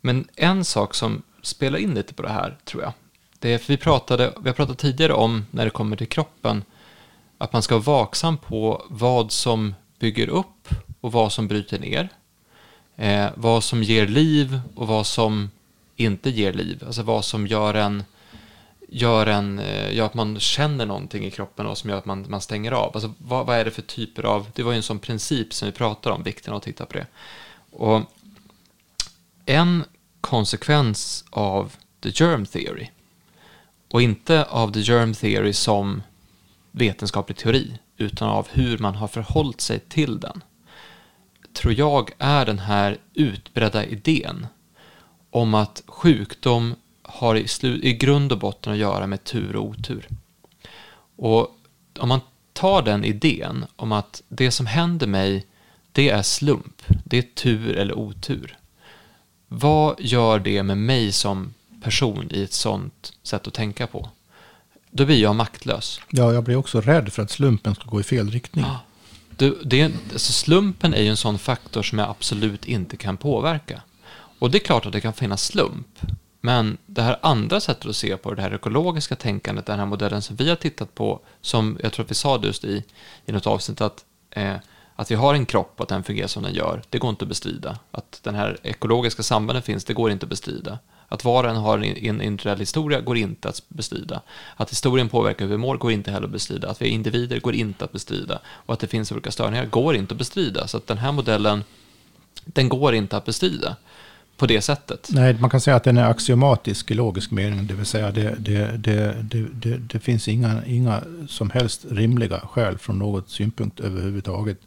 [0.00, 2.92] men en sak som spelar in lite på det här, tror jag,
[3.38, 6.64] det är, för vi, pratade, vi har pratat tidigare om, när det kommer till kroppen,
[7.38, 10.68] att man ska vara vaksam på vad som bygger upp
[11.00, 12.08] och vad som bryter ner.
[12.96, 15.50] Eh, vad som ger liv och vad som
[15.96, 16.82] inte ger liv.
[16.86, 18.04] Alltså vad som gör en
[18.88, 22.26] gör, en, eh, gör att man känner någonting i kroppen och som gör att man,
[22.28, 22.90] man stänger av.
[22.94, 25.66] Alltså vad, vad är det för typer av, det var ju en sån princip som
[25.66, 27.06] vi pratade om, vikten av att titta på det.
[27.70, 28.02] Och
[29.46, 29.84] en
[30.20, 32.88] konsekvens av the germ theory
[33.96, 36.02] och inte av the germ theory som
[36.70, 40.44] vetenskaplig teori, utan av hur man har förhållit sig till den,
[41.52, 44.46] tror jag är den här utbredda idén
[45.30, 47.46] om att sjukdom har i,
[47.82, 50.08] i grund och botten att göra med tur och otur.
[51.16, 51.58] Och
[51.98, 52.20] om man
[52.52, 55.46] tar den idén om att det som händer mig,
[55.92, 58.58] det är slump, det är tur eller otur.
[59.48, 61.54] Vad gör det med mig som
[61.86, 64.08] person i ett sånt sätt att tänka på.
[64.90, 66.00] Då blir jag maktlös.
[66.10, 68.64] Ja, jag blir också rädd för att slumpen ska gå i fel riktning.
[68.64, 68.80] Ja.
[69.36, 73.82] Du, det, alltså slumpen är ju en sån faktor som jag absolut inte kan påverka.
[74.38, 76.00] Och det är klart att det kan finnas slump.
[76.40, 80.22] Men det här andra sättet att se på det här ekologiska tänkandet, den här modellen
[80.22, 82.84] som vi har tittat på, som jag tror att vi sa just i,
[83.26, 84.54] i något avsnitt, att, eh,
[84.96, 87.24] att vi har en kropp och att den fungerar som den gör, det går inte
[87.24, 87.78] att bestrida.
[87.90, 90.78] Att den här ekologiska sambanden finns, det går inte att bestrida.
[91.08, 94.20] Att var och en har en individuell historia går inte att bestrida.
[94.56, 96.70] Att historien påverkar hur vi mår går inte heller att bestrida.
[96.70, 98.38] Att vi är individer går inte att bestrida.
[98.46, 100.66] Och att det finns olika störningar går inte att bestrida.
[100.66, 101.64] Så att den här modellen,
[102.44, 103.76] den går inte att bestrida
[104.36, 105.08] på det sättet.
[105.12, 107.66] Nej, man kan säga att den är axiomatisk i logisk mening.
[107.66, 112.78] Det vill säga det, det, det, det, det finns inga, inga som helst rimliga skäl
[112.78, 114.58] från något synpunkt överhuvudtaget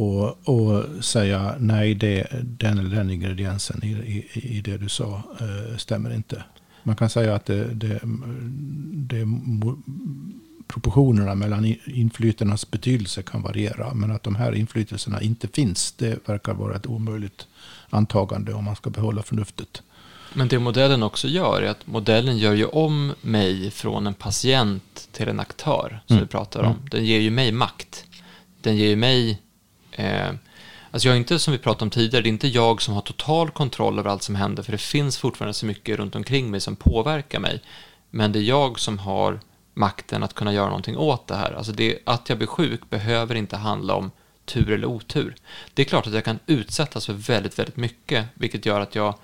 [0.00, 5.22] och, och säga nej, det, den eller den ingrediensen i, i, i det du sa
[5.40, 6.42] eh, stämmer inte.
[6.82, 8.00] Man kan säga att det, det,
[8.92, 9.26] det,
[10.68, 13.94] proportionerna mellan inflytelsernas betydelse kan variera.
[13.94, 17.46] Men att de här inflytelserna inte finns, det verkar vara ett omöjligt
[17.90, 19.82] antagande om man ska behålla förnuftet.
[20.34, 25.08] Men det modellen också gör är att modellen gör ju om mig från en patient
[25.12, 26.24] till en aktör, som mm.
[26.24, 26.72] vi pratar om.
[26.72, 26.88] Mm.
[26.90, 28.04] Den ger ju mig makt.
[28.60, 29.42] Den ger ju mig
[29.98, 30.34] Eh,
[30.90, 33.00] alltså jag är inte, som vi pratade om tidigare, det är inte jag som har
[33.00, 36.60] total kontroll över allt som händer, för det finns fortfarande så mycket runt omkring mig
[36.60, 37.62] som påverkar mig.
[38.10, 39.40] Men det är jag som har
[39.74, 41.52] makten att kunna göra någonting åt det här.
[41.52, 44.10] Alltså det, att jag blir sjuk behöver inte handla om
[44.44, 45.34] tur eller otur.
[45.74, 49.14] Det är klart att jag kan utsättas för väldigt, väldigt mycket, vilket gör att jag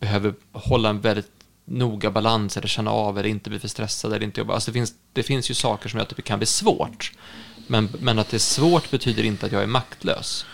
[0.00, 1.30] behöver hålla en väldigt
[1.64, 4.54] noga balans eller känna av eller inte bli för stressad eller inte jobba.
[4.54, 7.12] Alltså det, finns, det finns ju saker som jag tycker kan bli svårt.
[7.68, 10.46] Men, men att det är svårt betyder inte att jag är maktlös.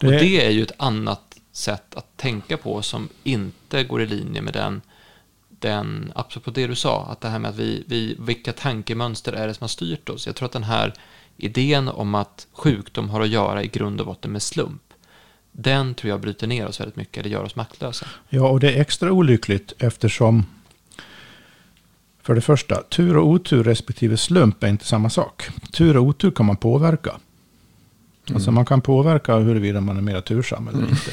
[0.00, 0.06] Det...
[0.06, 4.42] Och det är ju ett annat sätt att tänka på som inte går i linje
[4.42, 4.82] med den,
[5.48, 9.46] den apropå det du sa, att det här med att vi, vi, vilka tankemönster är
[9.46, 10.26] det som har styrt oss?
[10.26, 10.94] Jag tror att den här
[11.36, 14.82] idén om att sjukdom har att göra i grund och botten med slump,
[15.52, 18.06] den tror jag bryter ner oss väldigt mycket, det gör oss maktlösa.
[18.28, 20.46] Ja, och det är extra olyckligt eftersom
[22.30, 25.48] för det första, tur och otur respektive slump är inte samma sak.
[25.72, 27.12] Tur och otur kan man påverka.
[28.34, 31.10] Alltså man kan påverka huruvida man är mer tursam eller inte.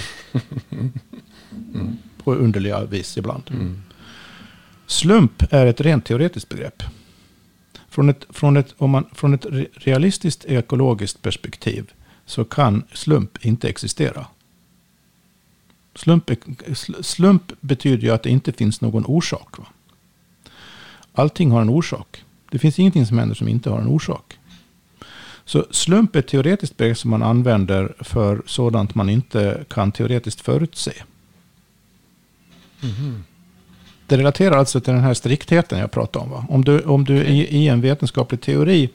[2.23, 3.43] På underliga vis ibland.
[3.51, 3.81] Mm.
[4.87, 6.83] Slump är ett rent teoretiskt begrepp.
[7.89, 11.91] Från ett, från ett, om man, från ett re- realistiskt ekologiskt perspektiv
[12.25, 14.25] så kan slump inte existera.
[15.95, 16.31] Slump,
[17.01, 19.57] slump betyder ju att det inte finns någon orsak.
[19.57, 19.65] Va?
[21.17, 22.23] Allting har en orsak.
[22.51, 24.37] Det finns ingenting som händer som inte har en orsak.
[25.45, 30.41] Så slump är ett teoretiskt begrepp som man använder för sådant man inte kan teoretiskt
[30.41, 30.91] förutse.
[34.07, 36.31] Det relaterar alltså till den här striktheten jag pratade om.
[36.31, 36.45] Va?
[36.49, 38.89] Om du, om du i, i en vetenskaplig teori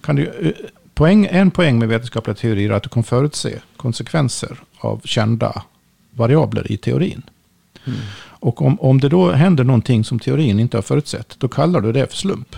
[0.00, 0.24] kan du...
[0.26, 0.52] eh,
[0.94, 5.62] Poäng, en poäng med vetenskapliga teorier är att du kan förutse konsekvenser av kända
[6.10, 7.22] variabler i teorin.
[8.40, 11.92] Och om, om det då händer någonting som teorin inte har förutsett, då kallar du
[11.92, 12.56] det för slump.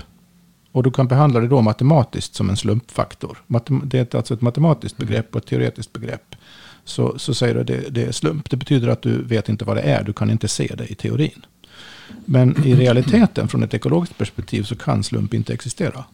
[0.73, 3.39] Och du kan behandla det då matematiskt som en slumpfaktor.
[3.85, 6.35] Det är alltså ett matematiskt begrepp och ett teoretiskt begrepp.
[6.85, 8.51] Så, så säger du att det, det är slump.
[8.51, 10.95] Det betyder att du vet inte vad det är, du kan inte se det i
[10.95, 11.47] teorin.
[12.25, 16.05] Men i realiteten, från ett ekologiskt perspektiv, så kan slump inte existera.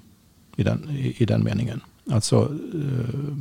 [0.56, 1.80] I den, i, i den meningen.
[2.10, 3.36] Alltså, eh,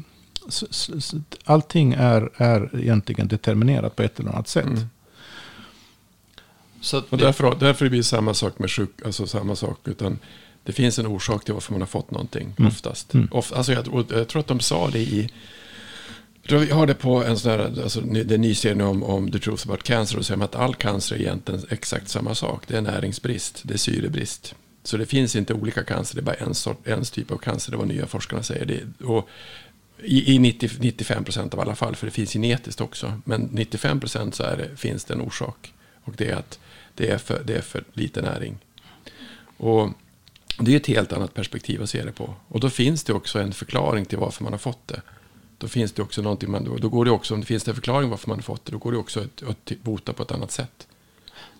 [1.46, 4.66] allting är, är egentligen determinerat på ett eller annat sätt.
[4.66, 4.80] Mm.
[6.88, 10.20] Så att Och därför, därför blir det samma sak med sjuk, alltså samma sak, utan
[10.64, 12.68] det finns en orsak till varför man har fått någonting, Mm.
[12.72, 13.14] oftast.
[13.14, 13.28] Mm.
[13.32, 15.30] Of, alltså jag, jag tror att de sa det i,
[16.44, 18.84] jag har det på en sån här, alltså ny- det är en ny serie nu
[18.84, 22.36] om, om The Truth About Cancer, och säger att all cancer är egentligen exakt samma
[22.36, 22.64] sak.
[22.68, 24.56] Det är näringsbrist, det är syrebrist.
[24.84, 27.72] Så det finns inte olika cancer, det är bara en, sort, en typ av cancer,
[27.72, 28.66] det var nya forskarna säger.
[28.66, 29.30] Det, och
[30.04, 33.22] i, i 90, 95 procent av alla fall, för det finns genetiskt också.
[33.26, 35.74] Men 95 procent så är det, finns det en orsak.
[36.04, 36.60] Och det är att
[36.98, 38.58] det är för, det är för lite näring.
[39.58, 39.90] Och
[40.60, 42.34] det är ett helt annat perspektiv att se det på.
[42.48, 45.02] Och då finns det också en förklaring till varför man har fått det.
[45.58, 47.76] Då finns det också någonting man, då, då går det också, om det finns en
[47.76, 50.32] förklaring varför man har fått det, då går det också att, att bota på ett
[50.32, 50.88] annat sätt.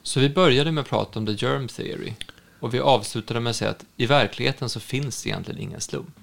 [0.04, 2.14] så vi började med att prata om the germ theory.
[2.60, 6.20] Och vi avslutade med att säga att i verkligheten så finns det egentligen ingen slump.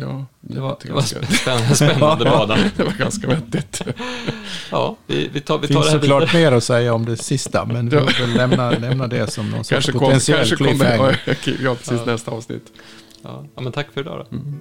[0.00, 2.56] Ja, Det var, det var spännande, spännande bada.
[2.76, 3.82] det var ganska vettigt.
[4.70, 7.16] Ja, vi, vi tar, vi Det tar finns det såklart mer att säga om det
[7.16, 10.56] sista, men vi får väl lämna, lämna det som någon sorts Kanske, kom, potentiell kanske
[10.56, 11.20] kommer,
[11.64, 12.12] ja, precis Ja.
[12.12, 12.64] nästa avsnitt.
[13.22, 14.36] Ja, ja, men tack för idag då.
[14.36, 14.60] Mm.